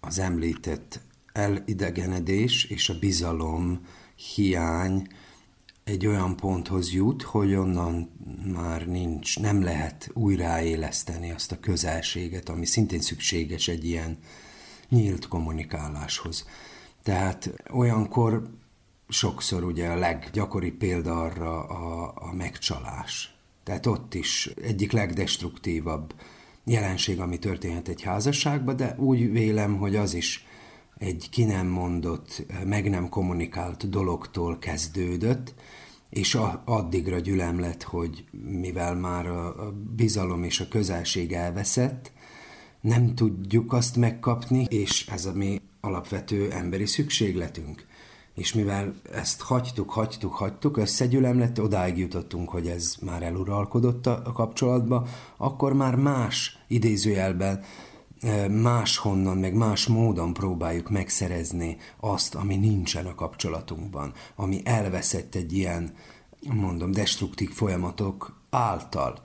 [0.00, 1.00] az említett
[1.32, 3.86] elidegenedés és a bizalom
[4.34, 5.06] hiány
[5.84, 8.10] egy olyan ponthoz jut, hogy onnan
[8.52, 14.18] már nincs, nem lehet újraéleszteni azt a közelséget, ami szintén szükséges egy ilyen
[14.88, 16.46] nyílt kommunikáláshoz.
[17.02, 18.50] Tehát olyankor
[19.08, 23.34] sokszor ugye a leggyakori példa arra a, a megcsalás.
[23.64, 26.14] Tehát ott is egyik legdestruktívabb
[26.64, 30.46] jelenség, ami történhet egy házasságban, de úgy vélem, hogy az is
[31.02, 35.54] egy ki nem mondott, meg nem kommunikált dologtól kezdődött,
[36.10, 38.24] és addigra gyülem lett, hogy
[38.60, 42.12] mivel már a bizalom és a közelség elveszett,
[42.80, 47.86] nem tudjuk azt megkapni, és ez a mi alapvető emberi szükségletünk.
[48.34, 54.32] És mivel ezt hagytuk, hagytuk, hagytuk, összegyülem lett, odáig jutottunk, hogy ez már eluralkodott a
[54.34, 57.64] kapcsolatba, akkor már más idézőjelben
[58.50, 65.94] máshonnan, meg más módon próbáljuk megszerezni azt, ami nincsen a kapcsolatunkban, ami elveszett egy ilyen,
[66.48, 69.18] mondom, destruktív folyamatok által.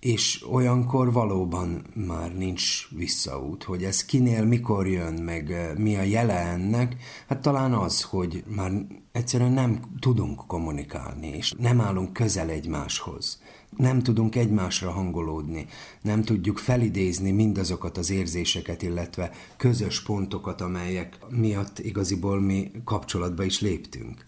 [0.00, 6.38] És olyankor valóban már nincs visszaút, hogy ez kinél mikor jön, meg mi a jele
[6.38, 6.96] ennek,
[7.28, 8.72] hát talán az, hogy már
[9.12, 13.40] egyszerűen nem tudunk kommunikálni, és nem állunk közel egymáshoz
[13.76, 15.66] nem tudunk egymásra hangolódni,
[16.02, 23.60] nem tudjuk felidézni mindazokat az érzéseket, illetve közös pontokat, amelyek miatt igaziból mi kapcsolatba is
[23.60, 24.26] léptünk.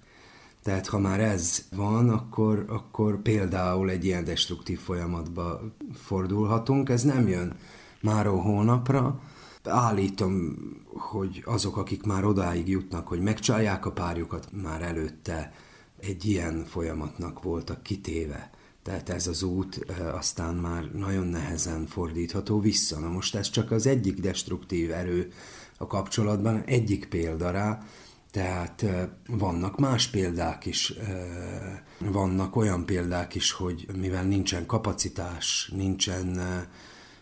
[0.63, 5.61] Tehát ha már ez van, akkor, akkor például egy ilyen destruktív folyamatba
[5.95, 6.89] fordulhatunk.
[6.89, 7.57] Ez nem jön
[8.01, 9.21] már hónapra.
[9.65, 10.57] Állítom,
[10.95, 15.53] hogy azok, akik már odáig jutnak, hogy megcsalják a párjukat, már előtte
[16.01, 18.51] egy ilyen folyamatnak voltak kitéve.
[18.85, 22.99] Tehát ez az út aztán már nagyon nehezen fordítható vissza.
[22.99, 25.33] Na most ez csak az egyik destruktív erő
[25.79, 27.83] a kapcsolatban, egyik példa rá,
[28.31, 28.85] Tehát
[29.27, 30.93] vannak más példák is,
[31.99, 36.41] vannak olyan példák is, hogy mivel nincsen kapacitás, nincsen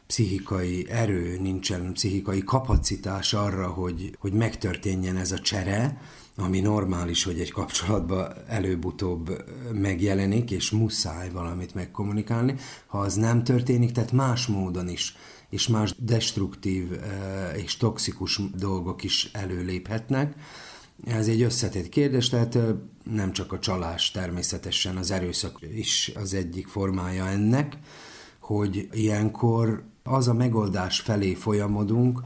[0.06, 6.00] pszichikai erő, nincsen pszichikai kapacitás arra, hogy, hogy megtörténjen ez a csere,
[6.36, 12.54] ami normális, hogy egy kapcsolatban előbb-utóbb megjelenik, és muszáj valamit megkommunikálni.
[12.86, 15.16] Ha az nem történik, tehát más módon is,
[15.48, 16.90] és más destruktív
[17.56, 20.34] és toxikus dolgok is előléphetnek,
[21.04, 22.58] ez egy összetett kérdés, tehát
[23.04, 27.78] nem csak a csalás természetesen, az erőszak is az egyik formája ennek,
[28.40, 32.20] hogy ilyenkor az a megoldás felé folyamodunk,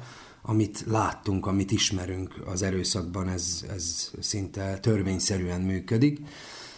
[0.49, 6.21] amit láttunk, amit ismerünk az erőszakban, ez, ez szinte törvényszerűen működik.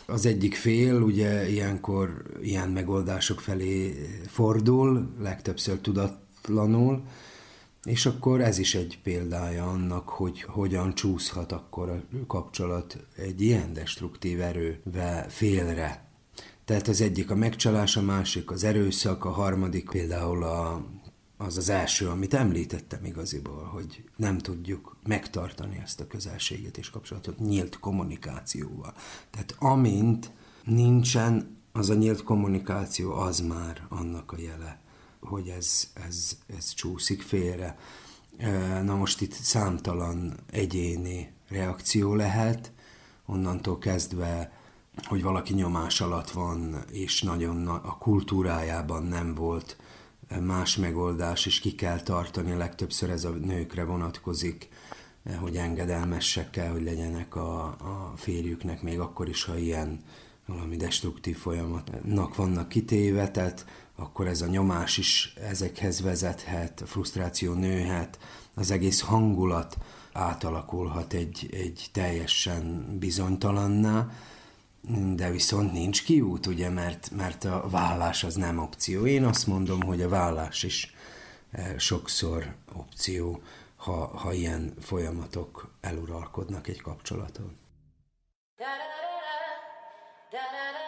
[0.06, 7.02] Az egyik fél ugye ilyenkor ilyen megoldások felé fordul, legtöbbször tudatlanul,
[7.84, 13.72] és akkor ez is egy példája annak, hogy hogyan csúszhat akkor a kapcsolat egy ilyen
[13.72, 16.06] destruktív erővel félre.
[16.64, 20.84] Tehát az egyik a megcsalás, a másik az erőszak, a harmadik például a,
[21.40, 27.38] az az első, amit említettem igaziból, hogy nem tudjuk megtartani ezt a közelséget és kapcsolatot
[27.38, 28.94] nyílt kommunikációval.
[29.30, 30.30] Tehát amint
[30.64, 34.80] nincsen az a nyílt kommunikáció, az már annak a jele
[35.20, 37.78] hogy ez, ez, ez csúszik félre.
[38.82, 42.72] Na most itt számtalan egyéni reakció lehet,
[43.26, 44.52] onnantól kezdve,
[45.02, 49.76] hogy valaki nyomás alatt van, és nagyon a kultúrájában nem volt
[50.40, 54.68] más megoldás, és ki kell tartani, legtöbbször ez a nőkre vonatkozik,
[55.40, 60.00] hogy engedelmesek kell, hogy legyenek a, a férjüknek, még akkor is, ha ilyen
[60.46, 63.52] valami destruktív folyamatnak vannak kitéve,
[63.96, 68.18] akkor ez a nyomás is ezekhez vezethet, a frusztráció nőhet,
[68.54, 69.78] az egész hangulat
[70.12, 74.10] átalakulhat egy, egy teljesen bizonytalanná,
[75.14, 79.06] de viszont nincs kiút, ugye, mert, mert a vállás az nem opció.
[79.06, 80.94] Én azt mondom, hogy a vállás is
[81.50, 83.42] eh, sokszor opció,
[83.76, 87.56] ha, ha ilyen folyamatok eluralkodnak egy kapcsolaton.
[88.56, 88.86] Da, da,
[90.30, 90.87] da, da, da, da.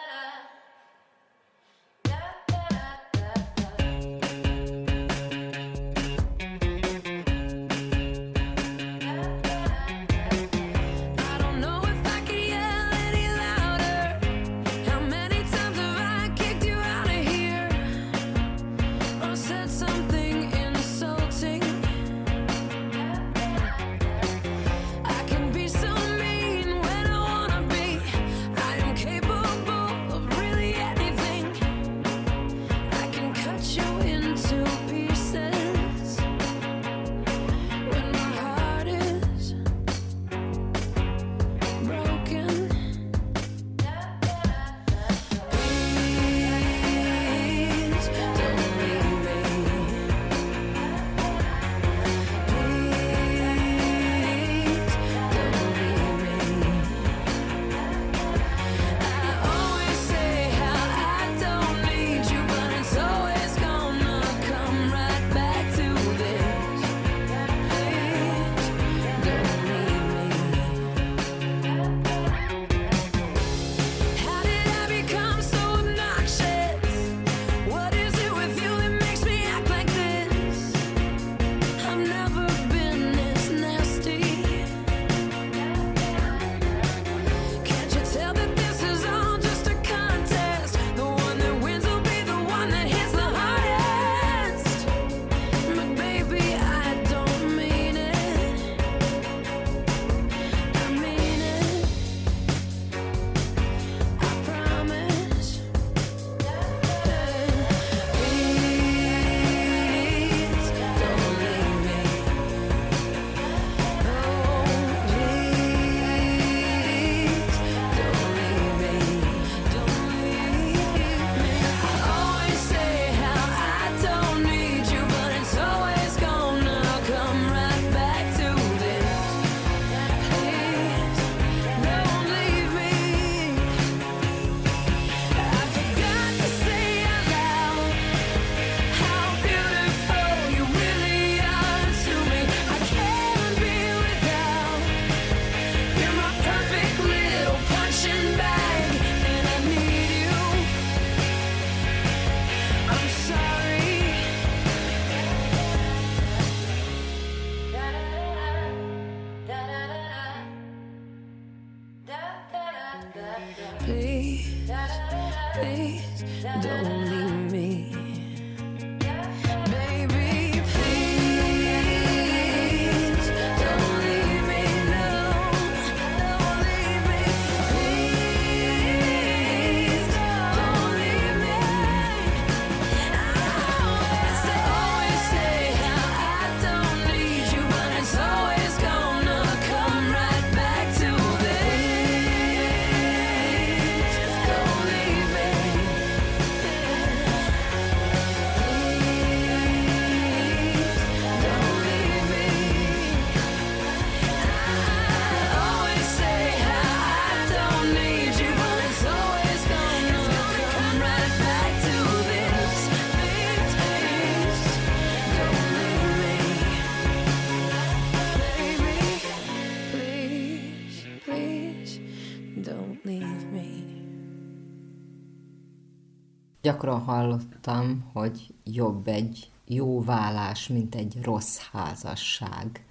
[226.81, 232.85] Gyakran hallottam, hogy jobb egy jó vállás, mint egy rossz házasság.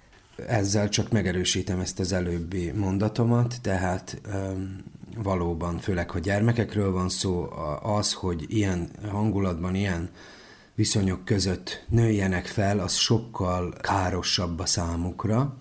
[0.47, 4.77] Ezzel csak megerősítem ezt az előbbi mondatomat, tehát um,
[5.17, 7.49] valóban, főleg, hogy gyermekekről van szó,
[7.81, 10.09] az, hogy ilyen hangulatban, ilyen
[10.75, 15.57] viszonyok között nőjenek fel, az sokkal károsabb a számukra,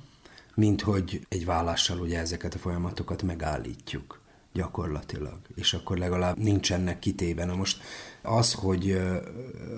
[0.55, 4.21] mint hogy egy vállással ugye ezeket a folyamatokat megállítjuk
[4.53, 7.45] gyakorlatilag, és akkor legalább nincsenek kitéve.
[7.45, 7.83] Na most
[8.23, 9.01] az, hogy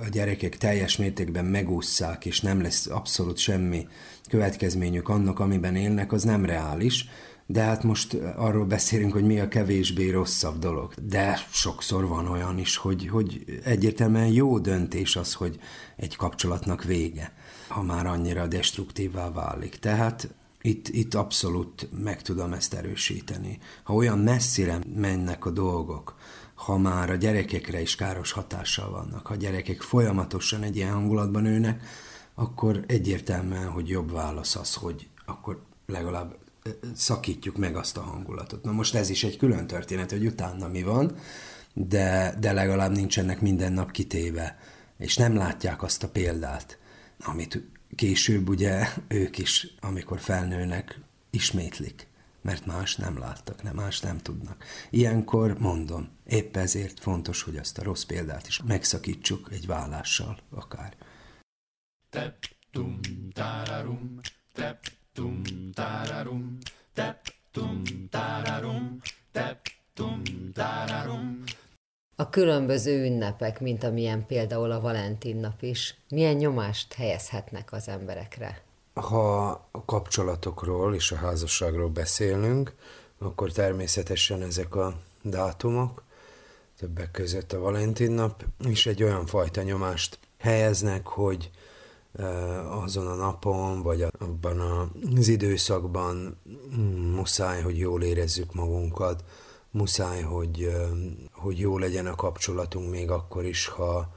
[0.03, 3.87] a gyerekek teljes mértékben megússzák, és nem lesz abszolút semmi
[4.29, 7.09] következményük annak, amiben élnek, az nem reális,
[7.47, 10.95] de hát most arról beszélünk, hogy mi a kevésbé rosszabb dolog.
[11.09, 15.59] De sokszor van olyan is, hogy, hogy egyértelműen jó döntés az, hogy
[15.97, 17.33] egy kapcsolatnak vége,
[17.69, 19.77] ha már annyira destruktívvá válik.
[19.77, 20.29] Tehát
[20.63, 23.59] itt, itt abszolút meg tudom ezt erősíteni.
[23.83, 26.17] Ha olyan messzire mennek a dolgok,
[26.65, 31.83] ha már a gyerekekre is káros hatással vannak, ha gyerekek folyamatosan egy ilyen hangulatban nőnek,
[32.35, 36.37] akkor egyértelműen, hogy jobb válasz az, hogy akkor legalább
[36.95, 38.65] szakítjuk meg azt a hangulatot.
[38.65, 41.15] Na most ez is egy külön történet, hogy utána mi van,
[41.75, 44.59] de, de legalább nincsenek minden nap kitéve,
[44.99, 46.79] és nem látják azt a példát,
[47.25, 47.63] amit
[47.95, 51.01] később ugye ők is, amikor felnőnek,
[51.31, 52.07] ismétlik,
[52.43, 54.65] mert más nem láttak, nem más nem tudnak.
[54.91, 60.97] Ilyenkor mondom, épp ezért fontos, hogy azt a rossz példát is megszakítsuk egy vállással akár.
[62.11, 62.37] Tep
[62.73, 63.01] tum
[63.33, 64.21] tararum,
[64.53, 66.59] tep tum tararum,
[66.93, 69.01] tep tum tararum,
[69.33, 69.61] tep
[69.95, 70.23] tum
[70.53, 71.43] tararum.
[72.17, 78.63] A különböző ünnepek, mint amilyen például a Valentin nap is, milyen nyomást helyezhetnek az emberekre?
[78.95, 82.75] Ha a kapcsolatokról és a házasságról beszélünk,
[83.19, 86.03] akkor természetesen ezek a dátumok,
[86.79, 91.51] többek között a Valentin nap is egy olyan fajta nyomást helyeznek, hogy
[92.13, 94.61] eh, azon a napon, vagy abban
[95.17, 96.41] az időszakban
[96.77, 99.25] mm, muszáj, hogy jól érezzük magunkat,
[99.71, 100.89] muszáj, hogy, eh,
[101.33, 104.15] hogy jó legyen a kapcsolatunk még akkor is, ha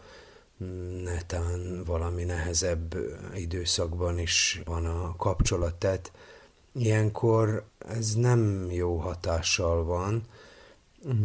[1.04, 2.96] netán valami nehezebb
[3.36, 5.76] időszakban is van a kapcsolat.
[5.76, 6.12] Tehát
[6.74, 10.24] ilyenkor ez nem jó hatással van,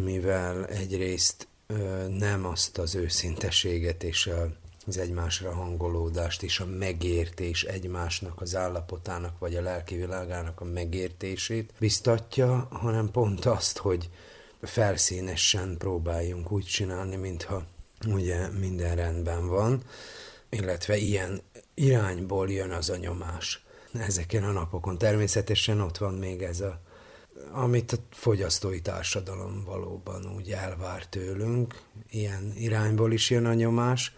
[0.05, 1.49] mivel egyrészt
[2.09, 4.31] nem azt az őszinteséget és
[4.87, 11.73] az egymásra hangolódást és a megértés egymásnak az állapotának vagy a lelki világának a megértését
[11.79, 14.11] biztatja, hanem pont azt, hogy
[14.63, 17.65] felszínesen próbáljunk úgy csinálni, mintha
[18.07, 19.83] ugye minden rendben van,
[20.49, 21.41] illetve ilyen
[21.75, 23.65] irányból jön az a nyomás.
[23.93, 26.81] Ezeken a napokon természetesen ott van még ez a
[27.53, 34.13] amit a fogyasztói társadalom valóban úgy elvár tőlünk, ilyen irányból is jön a nyomás,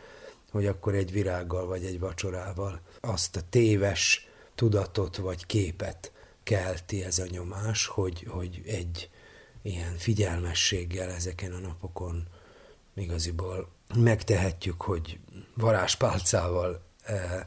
[0.51, 7.19] hogy akkor egy virággal vagy egy vacsorával azt a téves tudatot vagy képet kelti ez
[7.19, 9.11] a nyomás, hogy, hogy egy
[9.63, 12.27] ilyen figyelmességgel ezeken a napokon
[12.95, 15.19] igaziból megtehetjük, hogy
[15.55, 17.41] varázspálcával eh,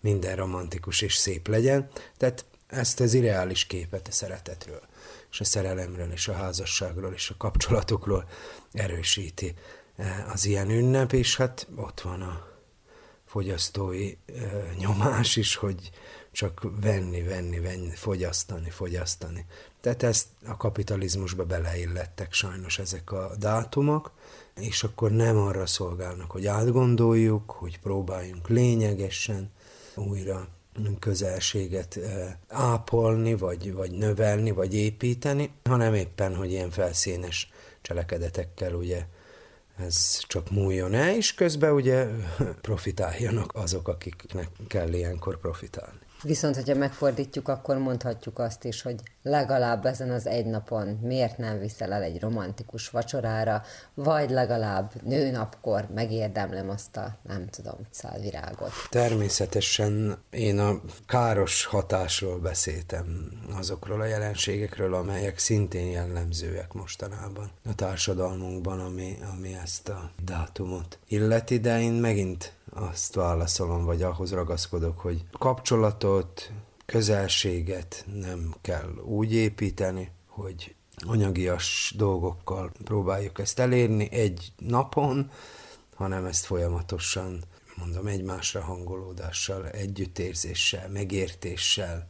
[0.00, 1.90] minden romantikus és szép legyen.
[2.16, 4.82] Tehát ezt az irreális képet a szeretetről,
[5.30, 8.28] és a szerelemről, és a házasságról, és a kapcsolatokról
[8.72, 9.54] erősíti
[9.96, 12.46] eh, az ilyen ünnep, és hát ott van a
[13.24, 15.90] fogyasztói eh, nyomás is, hogy
[16.32, 19.46] csak venni, venni, venni, fogyasztani, fogyasztani.
[19.84, 24.12] Tehát ezt a kapitalizmusba beleillettek sajnos ezek a dátumok,
[24.60, 29.50] és akkor nem arra szolgálnak, hogy átgondoljuk, hogy próbáljunk lényegesen
[29.94, 30.48] újra
[30.98, 37.50] közelséget eh, ápolni, vagy, vagy növelni, vagy építeni, hanem éppen, hogy ilyen felszínes
[37.82, 39.06] cselekedetekkel ugye
[39.76, 42.06] ez csak múljon el, és közben ugye
[42.68, 46.03] profitáljanak azok, akiknek kell ilyenkor profitálni.
[46.24, 51.58] Viszont, hogyha megfordítjuk, akkor mondhatjuk azt is, hogy legalább ezen az egy napon miért nem
[51.58, 53.62] viszel el egy romantikus vacsorára,
[53.94, 58.70] vagy legalább nőnapkor megérdemlem azt a, nem tudom, szálvirágot.
[58.90, 68.80] Természetesen én a káros hatásról beszéltem, azokról a jelenségekről, amelyek szintén jellemzőek mostanában a társadalmunkban,
[68.80, 75.24] ami, ami ezt a dátumot illeti, de én megint azt válaszolom, vagy ahhoz ragaszkodok, hogy
[75.38, 76.52] kapcsolatot,
[76.86, 85.30] közelséget nem kell úgy építeni, hogy anyagias dolgokkal próbáljuk ezt elérni egy napon,
[85.94, 87.44] hanem ezt folyamatosan,
[87.76, 92.08] mondom, egymásra hangolódással, együttérzéssel, megértéssel,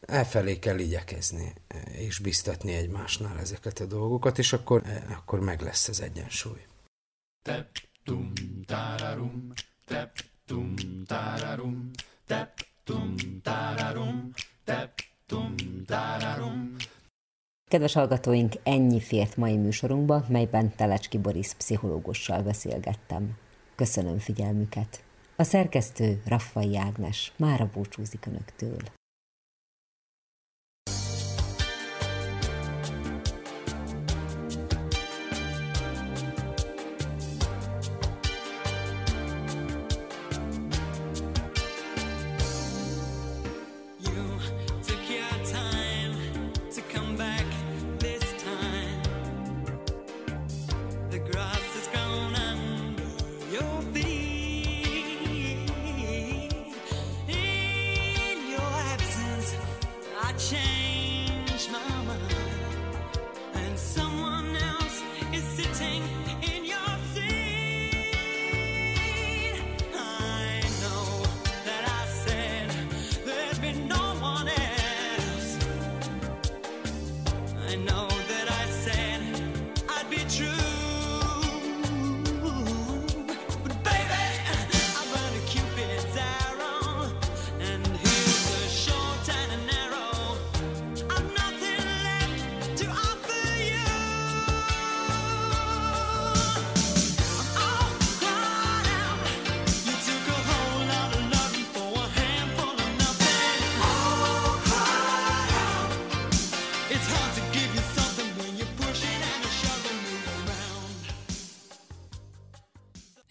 [0.00, 1.54] elfelé kell igyekezni,
[1.92, 6.66] és biztatni egymásnál ezeket a dolgokat, és akkor, akkor meg lesz az egyensúly.
[7.42, 7.68] Tep
[8.04, 8.32] tum
[8.66, 9.52] tararum,
[9.84, 10.74] tep tum
[11.06, 11.90] tararum,
[12.26, 14.30] tep tum tararum,
[14.64, 14.92] tep
[15.26, 15.54] tum
[15.86, 16.76] tararum.
[17.70, 23.36] Kedves hallgatóink, ennyi fért mai műsorunkba, melyben Telecski Boris pszichológussal beszélgettem.
[23.74, 25.04] Köszönöm figyelmüket.
[25.36, 28.78] A szerkesztő Raffai Ágnes mára búcsúzik Önöktől.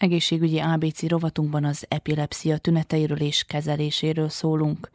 [0.04, 4.88] Egészségügyi ABC rovatunkban az epilepszia tüneteiről és kezeléséről szólunk.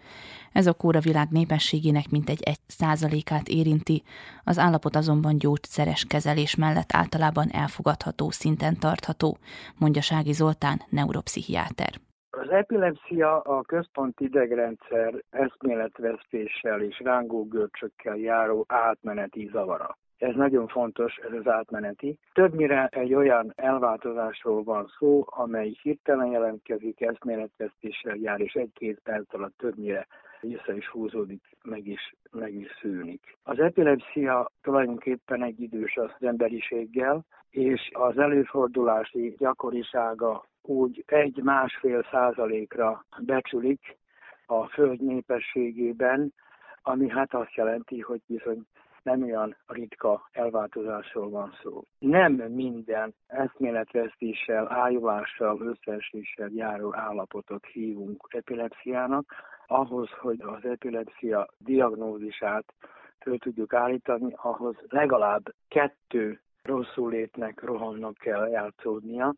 [0.54, 4.04] Ez a kóra világ népességének mintegy egy százalékát érinti,
[4.44, 9.38] az állapot azonban gyógyszeres kezelés mellett általában elfogadható szinten tartható,
[9.80, 11.94] mondja Sági Zoltán, neuropszichiáter.
[12.30, 19.98] Az epilepsia a központi idegrendszer eszméletvesztéssel és rángógörcsökkel járó átmeneti zavara.
[20.20, 22.18] Ez nagyon fontos, ez az átmeneti.
[22.34, 29.58] Többnyire egy olyan elváltozásról van szó, amely hirtelen jelentkezik, eszméletvesztéssel jár, és egy-két perc alatt
[29.58, 30.08] többnyire
[30.42, 33.38] vissza is húzódik, meg is, meg is szűnik.
[33.44, 43.98] Az epilepsia tulajdonképpen egy idős az emberiséggel, és az előfordulási gyakorisága úgy egy-másfél százalékra becsülik
[44.46, 46.34] a föld népességében,
[46.82, 48.66] ami hát azt jelenti, hogy bizony
[49.04, 51.84] nem olyan ritka elváltozásról van szó.
[52.00, 59.34] Nem minden eszméletvesztéssel, ájulással, összeeséssel járó állapotot hívunk epilepsziának.
[59.68, 62.74] Ahhoz, hogy az epilepsia diagnózisát
[63.20, 69.36] föl tudjuk állítani, ahhoz legalább kettő rosszul létnek, rohamnak kell játszódnia,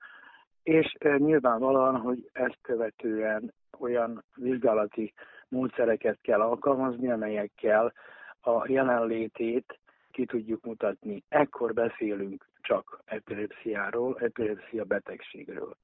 [0.63, 5.13] és e, nyilvánvalóan, hogy ezt követően olyan vizsgálati
[5.47, 7.93] módszereket kell alkalmazni, amelyekkel
[8.41, 9.79] a jelenlétét
[10.11, 11.23] ki tudjuk mutatni.
[11.27, 15.75] Ekkor beszélünk csak epilepsziáról, epilepsia betegségről.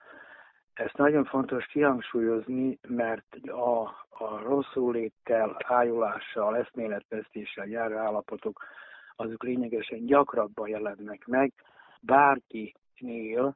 [0.73, 8.65] Ezt nagyon fontos kihangsúlyozni, mert a, a rosszulléttel, ájulással, eszméletvesztéssel járó állapotok,
[9.15, 11.53] azok lényegesen gyakrabban jelennek meg,
[12.01, 13.55] bárkinél,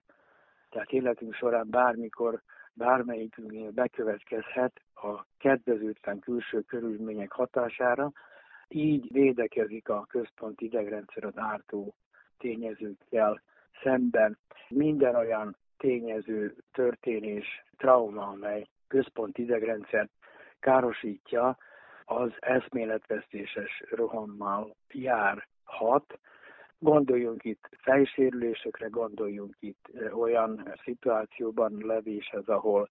[0.70, 2.42] tehát életünk során bármikor,
[2.74, 8.12] bármelyikünknél bekövetkezhet a kedvezőtlen külső körülmények hatására,
[8.74, 11.94] így védekezik a központi idegrendszer az ártó
[12.38, 13.42] tényezőkkel
[13.84, 14.38] szemben.
[14.70, 20.12] Minden olyan tényező, történés, trauma, amely központi idegrendszert
[20.60, 21.58] károsítja,
[22.06, 26.20] az eszméletvesztéses rohammal járhat,
[26.84, 32.90] Gondoljunk itt fejsérülésekre, gondoljunk itt olyan szituációban levéshez, ahol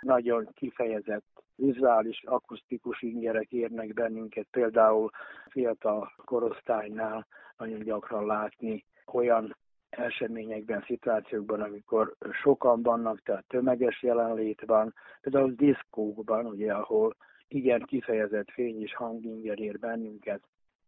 [0.00, 5.10] nagyon kifejezett vizuális, akusztikus ingerek érnek bennünket, például
[5.50, 7.26] fiatal korosztálynál
[7.56, 9.56] nagyon gyakran látni olyan
[9.90, 17.16] eseményekben, szituációkban, amikor sokan vannak, tehát tömeges jelenlét van, például diszkókban, ugye, ahol
[17.48, 20.42] igen kifejezett fény és hanginger ér bennünket,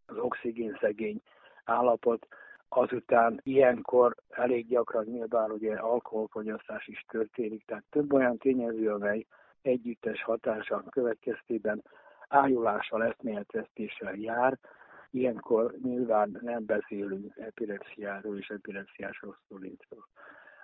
[0.06, 1.20] az oxigénszegény
[1.64, 2.26] állapot,
[2.68, 9.26] azután ilyenkor elég gyakran nyilván ugye alkoholfogyasztás is történik, tehát több olyan tényező, amely
[9.64, 11.82] együttes hatása következtében.
[12.28, 14.58] Ájulással, eszméletvesztéssel jár,
[15.10, 20.04] ilyenkor nyilván nem beszélünk epilepsziáról és epilepsziás rosszulétről.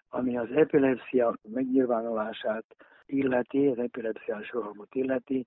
[0.08, 2.64] Ami az epilepsia megnyilvánulását
[3.06, 5.46] illeti, az epilepsziás rohamot illeti,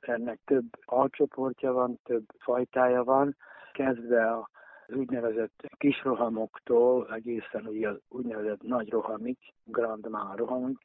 [0.00, 3.36] ennek több alcsoportja van, több fajtája van,
[3.72, 10.76] kezdve az úgynevezett kis rohamoktól egészen ugye az úgynevezett nagy rohamig, grand mal rohamig,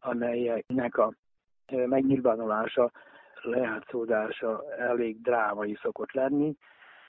[0.00, 1.12] amelyeknek a
[1.70, 2.90] megnyilvánulása,
[3.42, 6.56] lejátszódása elég drámai szokott lenni,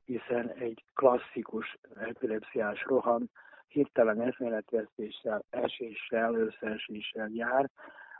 [0.05, 3.29] hiszen egy klasszikus epilepsziás roham
[3.67, 7.69] hirtelen eszméletvesztéssel, eséssel, összeeséssel jár,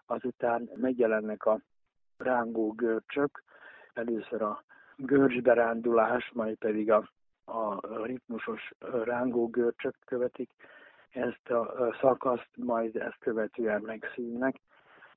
[0.06, 1.60] azután megjelennek a
[2.18, 3.44] rángó görcsök,
[3.94, 4.64] először a
[4.96, 7.10] görcsberándulás, majd pedig a,
[7.46, 8.74] a ritmusos
[9.04, 10.50] rángó görcsök követik
[11.10, 14.56] ezt a szakaszt, majd ezt követően megszűnnek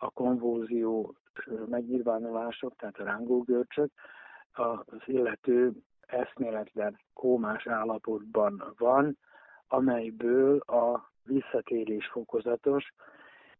[0.02, 1.14] a konvulzió
[1.66, 3.90] megnyilvánulások, tehát a rángógörcsök,
[4.52, 9.18] az illető eszméletlen kómás állapotban van,
[9.68, 12.92] amelyből a visszatérés fokozatos,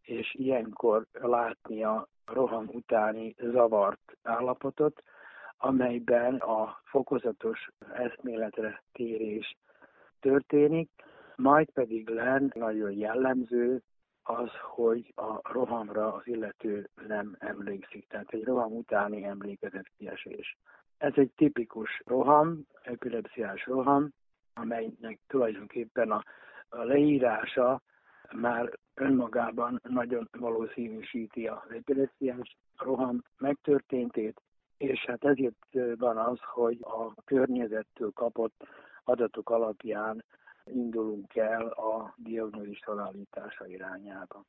[0.02, 5.02] és ilyenkor látni a roham utáni zavart állapotot,
[5.58, 9.56] amelyben a fokozatos eszméletre térés
[10.20, 10.90] történik,
[11.36, 13.82] majd pedig len nagyon jellemző
[14.39, 20.57] az, hogy a rohamra az illető nem emlékszik, tehát egy roham utáni emlékezett kiesés.
[20.98, 24.09] Ez egy tipikus roham, epilepsziás roham,
[24.55, 26.23] amelynek tulajdonképpen a,
[26.69, 27.81] a leírása
[28.32, 34.40] már önmagában nagyon valószínűsíti az epilepsziás roham megtörténtét,
[34.77, 38.66] és hát ezért van az, hogy a környezettől kapott
[39.05, 40.24] adatok alapján
[40.74, 44.44] indulunk el a diagnózis felállítása irányába.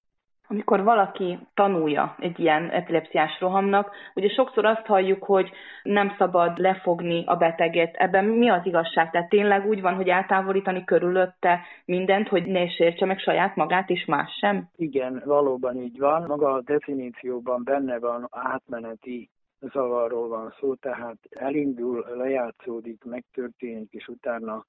[0.48, 5.52] Amikor valaki tanulja egy ilyen epilepsziás rohamnak, ugye sokszor azt halljuk, hogy
[5.84, 7.96] nem szabad lefogni a beteget.
[7.96, 9.12] Ebben mi az igazság?
[9.12, 14.06] Tehát tényleg úgy van, hogy eltávolítani körülötte mindent, hogy ne sértse meg saját magát és
[14.06, 14.70] más sem?
[14.76, 16.24] Igen, valóban így van.
[16.28, 19.30] Maga a definícióban benne van átmeneti
[19.60, 24.66] zavarról van szó, tehát elindul, lejátszódik, megtörténik, és utána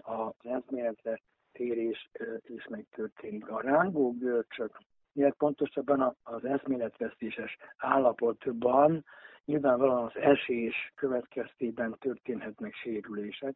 [0.00, 1.20] az eszméletre
[1.52, 2.10] térés
[2.46, 3.48] is megtörténik.
[3.48, 4.78] A rángó görcsök,
[5.12, 9.04] miért pontosabban az eszméletvesztéses állapotban
[9.44, 13.54] nyilvánvalóan az esés következtében történhetnek sérülések.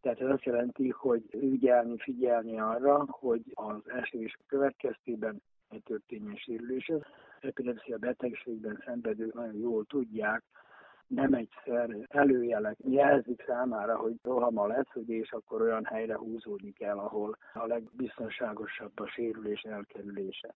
[0.00, 6.92] Tehát ez azt jelenti, hogy ügyelni, figyelni arra, hogy az esés következtében ne történjen sérülés.
[7.40, 10.42] Epilepsia betegségben szenvedők nagyon jól tudják,
[11.08, 16.98] nem egyszer előjelek jelzik számára, hogy rohama lesz, hogy és akkor olyan helyre húzódni kell,
[16.98, 20.54] ahol a legbiztonságosabb a sérülés elkerülése.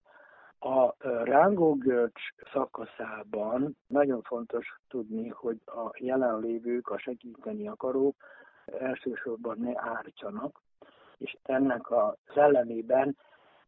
[0.59, 2.21] A rángógörcs
[2.53, 8.17] szakaszában nagyon fontos tudni, hogy a jelenlévők, a segíteni akarók
[8.79, 10.61] elsősorban ne ártsanak,
[11.19, 13.17] és ennek a szellemében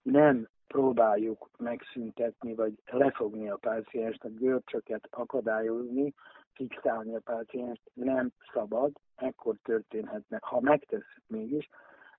[0.02, 6.14] nem próbáljuk megszüntetni, vagy lefogni a pácienst, a görcsöket akadályozni,
[6.54, 10.44] fixálni a pácienst nem szabad, ekkor történhetnek.
[10.44, 11.68] Ha megtesszük mégis,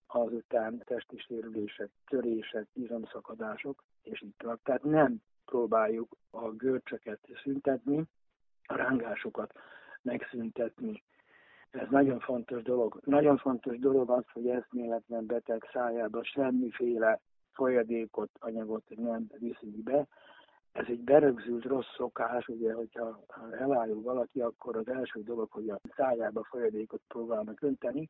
[0.08, 4.60] azután testi sérülések, törések, izomszakadások, és így tovább.
[4.64, 8.04] Tehát nem próbáljuk a görcsöket szüntetni,
[8.66, 9.54] a rángásokat
[10.02, 11.04] megszüntetni.
[11.70, 13.00] Ez nagyon fontos dolog.
[13.04, 17.20] Nagyon fontos dolog az, hogy eszméletlen beteg szájába semmiféle
[17.52, 20.08] folyadékot, anyagot nem viszik be,
[20.76, 23.24] ez egy berögzült rossz szokás, ugye, hogyha
[23.60, 28.10] elájul valaki, akkor az első dolog, hogy a szájába folyadékot próbálnak önteni,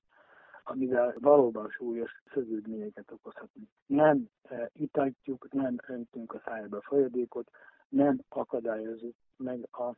[0.64, 3.70] amivel valóban súlyos szövődményeket okozhatni.
[3.86, 7.50] Nem e, itatjuk, nem öntünk a szájába folyadékot,
[7.90, 9.96] nem akadályozunk meg a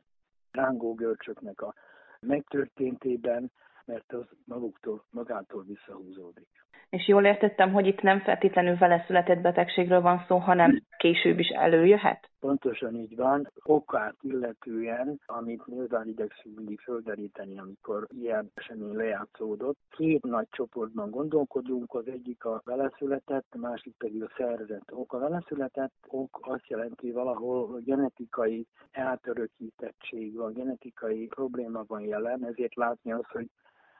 [0.50, 1.74] rángógörcsöknek a
[2.20, 3.50] megtörténtében,
[3.84, 6.48] mert az maguktól, magától visszahúzódik.
[6.90, 11.48] És jól értettem, hogy itt nem feltétlenül vele született betegségről van szó, hanem később is
[11.48, 12.30] előjöhet?
[12.40, 13.50] Pontosan így van.
[13.62, 19.78] Okát illetően, amit nyilván igyekszünk mindig földeríteni, amikor ilyen esemény lejátszódott.
[19.90, 25.12] Két nagy csoportban gondolkodunk, az egyik a veleszületett, a másik pedig a szerzett ok.
[25.12, 33.12] A veleszületett ok azt jelenti valahol genetikai eltörökítettség van, genetikai probléma van jelen, ezért látni
[33.12, 33.46] azt, hogy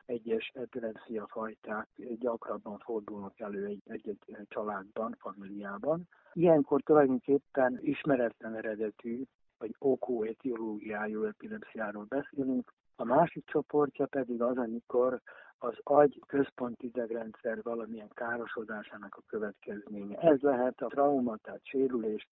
[0.08, 4.18] egyes epilepszia fajták gyakrabban fordulnak elő egy-egy
[4.48, 6.08] családban, familiában.
[6.32, 9.22] Ilyenkor tulajdonképpen ismeretlen eredetű,
[9.58, 12.72] vagy okó etiológiájú epilepsziáról beszélünk.
[12.96, 15.20] A másik csoportja pedig az, amikor
[15.58, 20.18] az agy központi idegrendszer valamilyen károsodásának a következménye.
[20.18, 22.28] Ez lehet a trauma, tehát sérülés,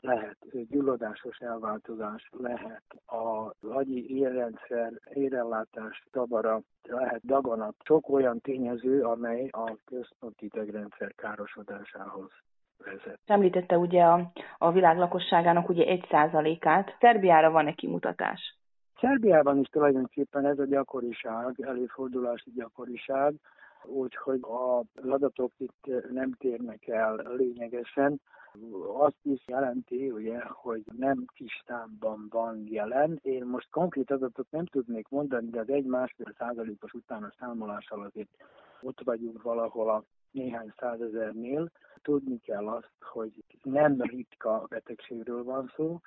[0.00, 0.36] lehet
[0.68, 7.74] gyulladásos elváltozás, lehet az agyi érrendszer, érellátás zavara, lehet daganat.
[7.84, 12.30] Sok olyan tényező, amely a központi idegrendszer károsodásához
[12.84, 13.18] vezet.
[13.26, 16.96] Említette ugye a, a világ lakosságának ugye egy százalékát.
[17.00, 18.58] Szerbiára van-e kimutatás?
[19.00, 23.34] Szerbiában is tulajdonképpen ez a gyakoriság, előfordulási gyakoriság,
[23.84, 24.40] úgyhogy
[24.94, 28.20] az adatok itt nem térnek el lényegesen.
[28.98, 33.18] Azt is jelenti, ugye, hogy nem kis számban van jelen.
[33.22, 38.30] Én most konkrét adatot nem tudnék mondani, de az egy-másfél százalékos utána számolással azért
[38.82, 41.70] ott vagyunk valahol a néhány százezernél.
[42.02, 43.32] Tudni kell azt, hogy
[43.62, 46.00] nem ritka betegségről van szó,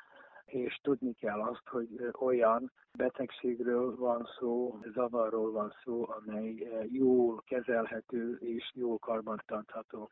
[0.45, 8.37] és tudni kell azt, hogy olyan betegségről van szó, zavarról van szó, amely jól kezelhető
[8.39, 10.09] és jól karbantartható.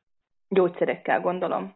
[0.49, 1.73] Gyógyszerekkel gondolom.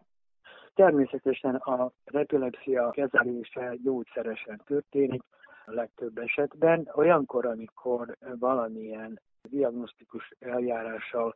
[0.73, 5.21] Természetesen a epilepsia kezelése gyógyszeresen történik
[5.65, 6.89] a legtöbb esetben.
[6.93, 9.19] Olyankor, amikor valamilyen
[9.49, 11.35] diagnosztikus eljárással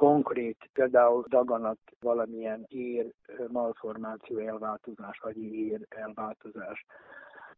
[0.00, 3.12] konkrét, például daganat, valamilyen ér
[3.48, 6.84] malformáció elváltozás, vagy ér elváltozás.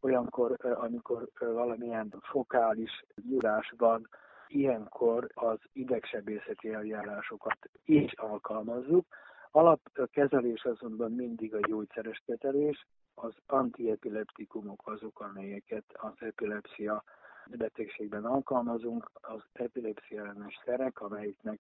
[0.00, 4.08] Olyankor, amikor valamilyen fokális gyulás van,
[4.48, 9.06] ilyenkor az idegsebészeti eljárásokat is alkalmazzuk.
[9.50, 17.04] Alapkezelés azonban mindig a gyógyszeres kezelés, az antiepileptikumok azok, amelyeket az epilepsia
[17.50, 21.58] betegségben alkalmazunk, az epilepsia ellenes szerek, amelyiknek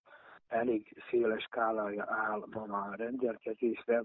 [0.52, 4.02] elég széles skálája áll ma már rendelkezésre,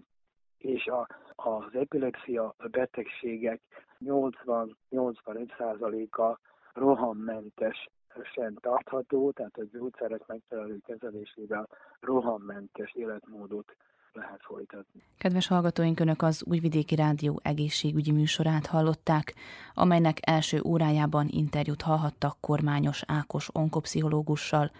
[0.57, 3.61] és a, az epilepsia betegségek
[4.05, 6.39] 80-81%-a
[6.73, 7.89] rohammentes
[8.33, 11.67] sem tartható, tehát a gyógyszerek megfelelő kezelésével
[11.99, 13.75] rohammentes életmódot
[14.17, 15.03] lehet folytatni.
[15.17, 19.35] Kedves hallgatóink, Önök az Újvidéki Rádió egészségügyi műsorát hallották,
[19.73, 24.71] amelynek első órájában interjút hallhattak kormányos Ákos onkopszichológussal,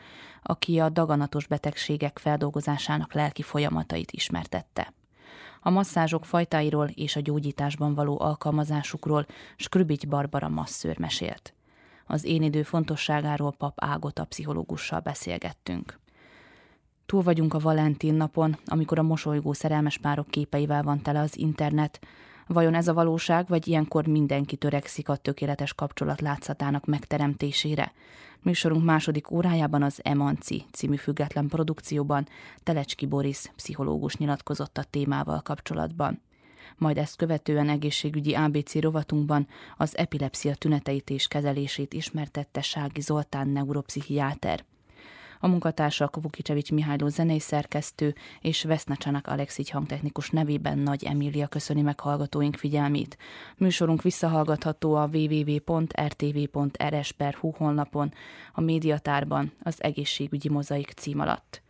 [0.43, 4.93] aki a daganatos betegségek feldolgozásának lelki folyamatait ismertette.
[5.61, 11.53] A masszázsok fajtáiról és a gyógyításban való alkalmazásukról Skrübics Barbara masszőr mesélt.
[12.05, 15.99] Az én idő fontosságáról pap Ágota pszichológussal beszélgettünk.
[17.07, 21.99] Túl vagyunk a Valentin napon, amikor a mosolygó szerelmes párok képeivel van tele az internet.
[22.47, 27.93] Vajon ez a valóság, vagy ilyenkor mindenki törekszik a tökéletes kapcsolat látszatának megteremtésére?
[28.41, 32.27] Műsorunk második órájában az Emanci című független produkcióban
[32.63, 36.21] Telecski Boris pszichológus nyilatkozott a témával kapcsolatban.
[36.77, 39.47] Majd ezt követően egészségügyi ABC rovatunkban
[39.77, 44.65] az epilepsia tüneteit és kezelését ismertette Sági Zoltán neuropszichiáter.
[45.39, 51.99] A munkatársak Vukicsevics Mihályló zenei szerkesztő és Vesznacsanak Alexigy hangtechnikus nevében Nagy Emília köszöni meg
[51.99, 53.17] hallgatóink figyelmét.
[53.57, 55.91] Műsorunk visszahallgatható a www.rtv.rs.hu
[57.57, 58.13] honlapon,
[58.53, 61.61] a médiatárban, az egészségügyi mozaik cím alatt.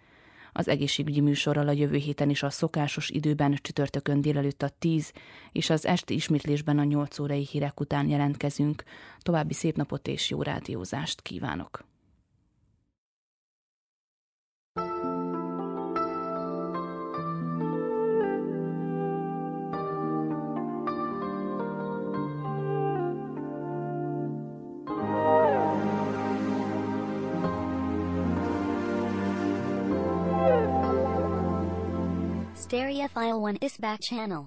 [0.57, 5.11] Az egészségügyi műsorral a jövő héten is a szokásos időben csütörtökön délelőtt a 10
[5.52, 8.84] és az esti ismétlésben a 8 órai hírek után jelentkezünk.
[9.19, 11.85] További szép napot és jó rádiózást kívánok!
[32.68, 34.44] Stereophile 1 is back channel.